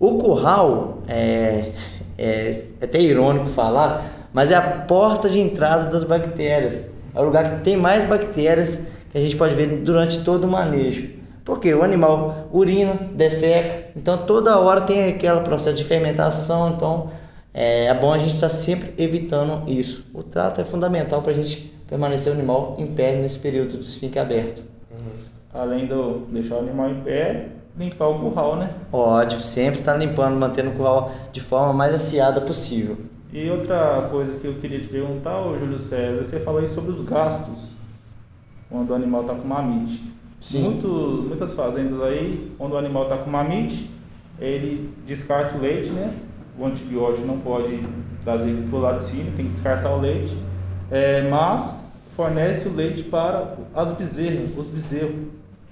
O 0.00 0.16
curral 0.16 1.02
é, 1.06 1.72
é, 2.16 2.62
é 2.80 2.84
até 2.84 2.98
irônico 3.02 3.48
falar, 3.48 4.30
mas 4.32 4.50
é 4.50 4.54
a 4.54 4.62
porta 4.62 5.28
de 5.28 5.38
entrada 5.38 5.90
das 5.90 6.04
bactérias. 6.04 6.84
É 7.14 7.20
o 7.20 7.24
lugar 7.24 7.58
que 7.58 7.64
tem 7.64 7.76
mais 7.76 8.08
bactérias 8.08 8.80
que 9.12 9.18
a 9.18 9.20
gente 9.20 9.36
pode 9.36 9.54
ver 9.54 9.66
durante 9.82 10.24
todo 10.24 10.44
o 10.44 10.48
manejo. 10.48 11.10
Porque 11.44 11.74
o 11.74 11.82
animal 11.82 12.48
urina, 12.50 12.94
defeca, 13.12 13.90
então 13.94 14.16
toda 14.16 14.58
hora 14.58 14.80
tem 14.80 15.10
aquele 15.10 15.40
processo 15.40 15.76
de 15.76 15.84
fermentação, 15.84 16.70
então 16.70 17.10
é, 17.52 17.88
é 17.88 17.94
bom 17.94 18.10
a 18.10 18.18
gente 18.18 18.32
estar 18.32 18.48
tá 18.48 18.54
sempre 18.54 18.94
evitando 18.96 19.70
isso. 19.70 20.06
O 20.14 20.22
trato 20.22 20.62
é 20.62 20.64
fundamental 20.64 21.20
para 21.20 21.32
a 21.32 21.34
gente 21.34 21.74
permanecer 21.86 22.32
o 22.32 22.34
animal 22.34 22.74
em 22.78 22.86
pé 22.86 23.16
nesse 23.16 23.38
período 23.38 23.76
de 23.76 23.98
fique 23.98 24.18
aberto. 24.18 24.62
Uhum. 24.90 25.35
Além 25.56 25.86
do 25.86 26.26
deixar 26.30 26.56
o 26.56 26.58
animal 26.60 26.90
em 26.90 27.00
pé, 27.00 27.48
limpar 27.78 28.08
o 28.08 28.18
curral, 28.18 28.56
né? 28.56 28.74
Ótimo, 28.92 29.42
sempre 29.42 29.80
tá 29.80 29.96
limpando, 29.96 30.38
mantendo 30.38 30.70
o 30.70 30.72
curral 30.74 31.12
de 31.32 31.40
forma 31.40 31.72
mais 31.72 31.94
aciada 31.94 32.40
possível. 32.40 32.96
E 33.32 33.50
outra 33.50 34.08
coisa 34.10 34.38
que 34.38 34.46
eu 34.46 34.54
queria 34.54 34.80
te 34.80 34.88
perguntar, 34.88 35.40
ô 35.40 35.58
Júlio 35.58 35.78
César, 35.78 36.24
você 36.24 36.38
falou 36.40 36.60
aí 36.60 36.68
sobre 36.68 36.90
os 36.90 37.02
gastos 37.02 37.76
quando 38.68 38.90
o 38.90 38.94
animal 38.94 39.22
está 39.22 39.34
com 39.34 39.46
mamite. 39.46 40.02
Sim. 40.40 40.62
Muito, 40.62 40.88
muitas 41.28 41.54
fazendas 41.54 42.00
aí, 42.02 42.52
quando 42.58 42.72
o 42.72 42.76
animal 42.78 43.04
está 43.04 43.16
com 43.16 43.30
mamite, 43.30 43.90
ele 44.38 44.92
descarta 45.06 45.56
o 45.56 45.60
leite, 45.60 45.90
né? 45.90 46.12
O 46.58 46.64
antibiótico 46.64 47.26
não 47.26 47.38
pode 47.38 47.82
trazer 48.22 48.54
para 48.68 48.78
o 48.78 48.80
lado 48.80 48.98
de 49.02 49.10
cima, 49.10 49.30
tem 49.36 49.46
que 49.46 49.52
descartar 49.52 49.90
o 49.90 50.00
leite, 50.00 50.36
é, 50.90 51.28
mas 51.28 51.84
fornece 52.16 52.68
o 52.68 52.74
leite 52.74 53.02
para 53.04 53.56
as 53.74 53.92
bezerras, 53.92 54.56
os 54.56 54.66
bezerros. 54.68 55.14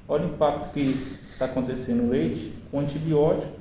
Olha 0.09 0.27
o 0.27 0.31
impacto 0.31 0.73
que 0.73 0.95
está 1.33 1.47
acontecendo 1.47 2.03
no 2.03 2.11
leite, 2.11 2.53
com 2.71 2.81
antibiótico, 2.81 3.53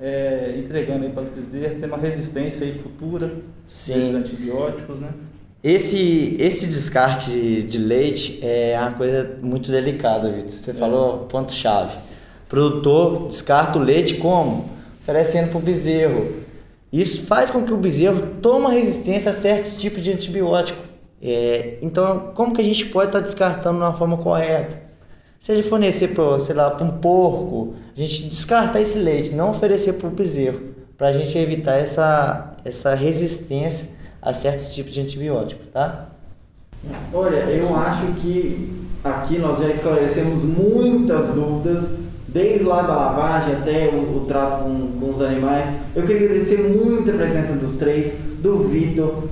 é, 0.00 0.54
entregando 0.58 1.04
aí 1.04 1.10
para 1.10 1.22
as 1.22 1.28
bezerras, 1.28 1.80
tendo 1.80 1.86
uma 1.86 1.98
resistência 1.98 2.66
aí 2.66 2.72
futura 2.72 3.32
Sim. 3.66 3.94
desses 3.94 4.14
antibióticos, 4.14 5.00
né? 5.00 5.10
Esse, 5.62 6.36
esse 6.38 6.68
descarte 6.68 7.62
de 7.62 7.78
leite 7.78 8.38
é 8.42 8.78
uma 8.80 8.92
coisa 8.92 9.38
muito 9.42 9.72
delicada, 9.72 10.30
Vitor. 10.30 10.50
Você 10.50 10.70
é. 10.70 10.74
falou 10.74 11.26
ponto-chave. 11.26 11.98
Produtor 12.48 13.26
descarta 13.26 13.78
o 13.78 13.82
leite 13.82 14.14
como? 14.16 14.70
Oferecendo 15.02 15.50
para 15.50 15.58
o 15.58 15.60
bezerro. 15.60 16.32
Isso 16.92 17.26
faz 17.26 17.50
com 17.50 17.64
que 17.64 17.72
o 17.72 17.76
bezerro 17.76 18.36
tome 18.40 18.72
resistência 18.74 19.30
a 19.30 19.34
certos 19.34 19.76
tipos 19.76 20.02
de 20.02 20.12
antibiótico. 20.12 20.78
É, 21.20 21.78
então, 21.82 22.32
como 22.34 22.54
que 22.54 22.60
a 22.60 22.64
gente 22.64 22.86
pode 22.86 23.08
estar 23.08 23.18
tá 23.18 23.24
descartando 23.24 23.78
de 23.78 23.84
uma 23.84 23.92
forma 23.92 24.16
correta? 24.16 24.87
Seja 25.40 25.62
fornecer 25.62 26.08
para, 26.08 26.40
sei 26.40 26.54
lá, 26.54 26.70
para 26.70 26.84
um 26.84 26.98
porco, 26.98 27.74
a 27.96 28.00
gente 28.00 28.28
descartar 28.28 28.80
esse 28.80 28.98
leite, 28.98 29.30
não 29.30 29.50
oferecer 29.50 29.94
para 29.94 30.08
o 30.08 30.10
bezerro, 30.10 30.60
para 30.96 31.08
a 31.08 31.12
gente 31.12 31.36
evitar 31.38 31.76
essa, 31.76 32.54
essa 32.64 32.94
resistência 32.94 33.90
a 34.20 34.34
certos 34.34 34.70
tipos 34.70 34.92
de 34.92 35.00
antibiótico, 35.00 35.64
tá? 35.72 36.08
Olha, 37.12 37.36
eu 37.36 37.74
acho 37.76 38.06
que 38.20 38.88
aqui 39.02 39.38
nós 39.38 39.58
já 39.58 39.68
esclarecemos 39.68 40.42
muitas 40.42 41.34
dúvidas, 41.34 41.98
desde 42.26 42.64
lá 42.64 42.82
da 42.82 42.94
lavagem 42.94 43.54
até 43.54 43.88
o, 43.88 44.18
o 44.18 44.24
trato 44.26 44.64
com, 44.64 45.00
com, 45.00 45.10
os 45.10 45.22
animais. 45.22 45.68
Eu 45.94 46.06
queria 46.06 46.28
agradecer 46.28 46.58
muito 46.68 47.10
a 47.10 47.14
presença 47.14 47.54
dos 47.54 47.76
três, 47.76 48.12
do 48.40 48.68
Vitor, 48.68 49.24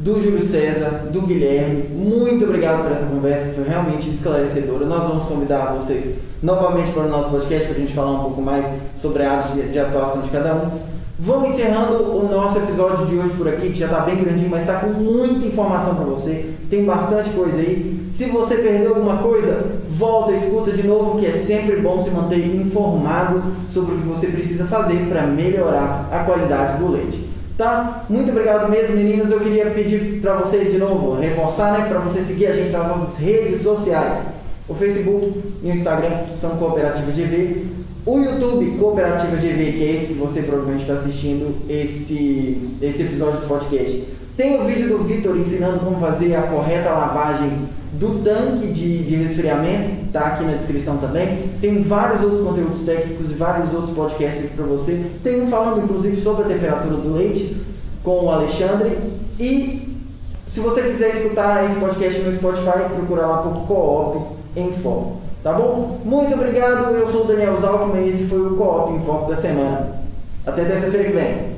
do 0.00 0.14
Júlio 0.22 0.42
César, 0.42 1.08
do 1.12 1.20
Guilherme. 1.20 1.84
Muito 1.90 2.44
obrigado 2.44 2.82
por 2.82 2.92
essa 2.92 3.04
conversa, 3.04 3.52
foi 3.54 3.64
realmente 3.64 4.08
esclarecedora. 4.08 4.86
Nós 4.86 5.04
vamos 5.04 5.26
convidar 5.26 5.74
vocês 5.74 6.14
novamente 6.42 6.90
para 6.92 7.02
o 7.02 7.08
nosso 7.08 7.28
podcast 7.28 7.66
para 7.66 7.76
a 7.76 7.80
gente 7.80 7.92
falar 7.92 8.12
um 8.12 8.22
pouco 8.22 8.40
mais 8.40 8.64
sobre 9.00 9.22
a 9.22 9.32
área 9.32 9.54
de, 9.54 9.72
de 9.72 9.78
atuação 9.78 10.22
de 10.22 10.30
cada 10.30 10.54
um. 10.54 10.70
Vamos 11.18 11.50
encerrando 11.50 12.02
o 12.02 12.26
nosso 12.30 12.56
episódio 12.56 13.06
de 13.06 13.16
hoje 13.16 13.34
por 13.36 13.46
aqui, 13.46 13.68
que 13.68 13.78
já 13.78 13.86
está 13.86 14.00
bem 14.00 14.16
grandinho, 14.16 14.48
mas 14.48 14.62
está 14.62 14.80
com 14.80 14.88
muita 14.88 15.46
informação 15.46 15.94
para 15.94 16.04
você. 16.06 16.46
Tem 16.70 16.82
bastante 16.86 17.28
coisa 17.30 17.58
aí. 17.58 18.00
Se 18.14 18.24
você 18.24 18.54
perdeu 18.54 18.94
alguma 18.94 19.18
coisa, 19.18 19.66
volta 19.98 20.32
e 20.32 20.36
escuta 20.36 20.72
de 20.72 20.86
novo, 20.86 21.20
que 21.20 21.26
é 21.26 21.32
sempre 21.32 21.76
bom 21.76 22.02
se 22.02 22.08
manter 22.08 22.38
informado 22.56 23.42
sobre 23.68 23.96
o 23.96 23.98
que 23.98 24.08
você 24.08 24.28
precisa 24.28 24.64
fazer 24.64 25.06
para 25.10 25.26
melhorar 25.26 26.08
a 26.10 26.24
qualidade 26.24 26.78
do 26.78 26.90
leite. 26.90 27.29
Tá? 27.60 28.06
Muito 28.08 28.30
obrigado 28.30 28.70
mesmo, 28.70 28.96
meninos. 28.96 29.30
Eu 29.30 29.38
queria 29.38 29.66
pedir 29.66 30.18
para 30.22 30.32
você 30.36 30.64
de 30.64 30.78
novo, 30.78 31.20
reforçar, 31.20 31.78
né, 31.78 31.90
para 31.90 31.98
você 31.98 32.22
seguir 32.22 32.46
a 32.46 32.56
gente 32.56 32.70
nas 32.70 32.88
nossas 32.88 33.18
redes 33.18 33.60
sociais. 33.60 34.28
O 34.66 34.72
Facebook 34.72 35.42
e 35.62 35.68
o 35.68 35.74
Instagram 35.74 36.22
são 36.40 36.56
Cooperativa 36.56 37.12
GV. 37.12 37.66
O 38.06 38.18
YouTube 38.18 38.78
Cooperativa 38.78 39.36
GV, 39.36 39.72
que 39.72 39.84
é 39.84 39.92
esse 39.94 40.06
que 40.06 40.14
você 40.14 40.40
provavelmente 40.40 40.84
está 40.84 40.94
assistindo 40.94 41.54
esse, 41.68 42.66
esse 42.80 43.02
episódio 43.02 43.40
do 43.40 43.46
podcast, 43.46 44.04
tem 44.36 44.60
o 44.60 44.64
vídeo 44.64 44.88
do 44.88 45.04
Vitor 45.04 45.36
ensinando 45.36 45.80
como 45.80 46.00
fazer 46.00 46.34
a 46.34 46.42
correta 46.42 46.90
lavagem 46.90 47.68
do 47.92 48.22
tanque 48.22 48.68
de, 48.68 49.04
de 49.04 49.14
resfriamento, 49.16 50.06
está 50.06 50.20
aqui 50.20 50.44
na 50.44 50.52
descrição 50.52 50.98
também. 50.98 51.50
Tem 51.60 51.82
vários 51.82 52.22
outros 52.22 52.46
conteúdos 52.46 52.84
técnicos 52.84 53.30
e 53.30 53.34
vários 53.34 53.74
outros 53.74 53.94
podcasts 53.94 54.44
aqui 54.44 54.54
para 54.54 54.66
você. 54.66 55.04
Tem 55.22 55.42
um 55.42 55.48
falando 55.48 55.84
inclusive 55.84 56.20
sobre 56.20 56.44
a 56.44 56.48
temperatura 56.48 56.96
do 56.96 57.14
leite 57.14 57.56
com 58.02 58.24
o 58.24 58.30
Alexandre. 58.30 58.96
E 59.38 59.98
se 60.46 60.60
você 60.60 60.82
quiser 60.82 61.16
escutar 61.16 61.64
esse 61.66 61.78
podcast 61.78 62.20
no 62.22 62.34
Spotify, 62.34 62.88
procura 62.94 63.26
lá 63.26 63.38
por 63.38 63.66
Coop 63.66 64.36
em 64.56 64.72
Foco. 64.72 65.20
Tá 65.42 65.52
bom? 65.52 66.00
Muito 66.04 66.34
obrigado. 66.34 66.94
Eu 66.94 67.10
sou 67.10 67.24
o 67.24 67.26
Daniel 67.26 67.60
Zalkman 67.60 68.02
e 68.02 68.10
esse 68.10 68.24
foi 68.24 68.40
o 68.40 68.56
Coop 68.56 68.92
em 68.94 69.04
Foco 69.04 69.30
da 69.30 69.36
semana. 69.36 70.00
Até 70.46 70.64
terça-feira 70.64 71.04
que 71.04 71.12
vem. 71.12 71.50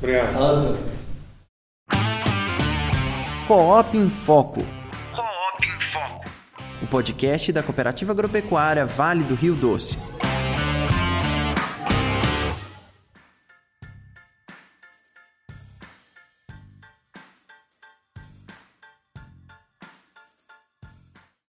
Obrigado. 0.00 0.93
Coop 3.46 3.94
em 3.94 4.08
Foco. 4.08 4.64
Coop 5.12 5.66
em 5.66 5.78
Foco. 5.78 6.24
O 6.82 6.86
podcast 6.86 7.52
da 7.52 7.62
Cooperativa 7.62 8.12
Agropecuária 8.12 8.86
Vale 8.86 9.22
do 9.22 9.34
Rio 9.34 9.54
Doce. 9.54 9.98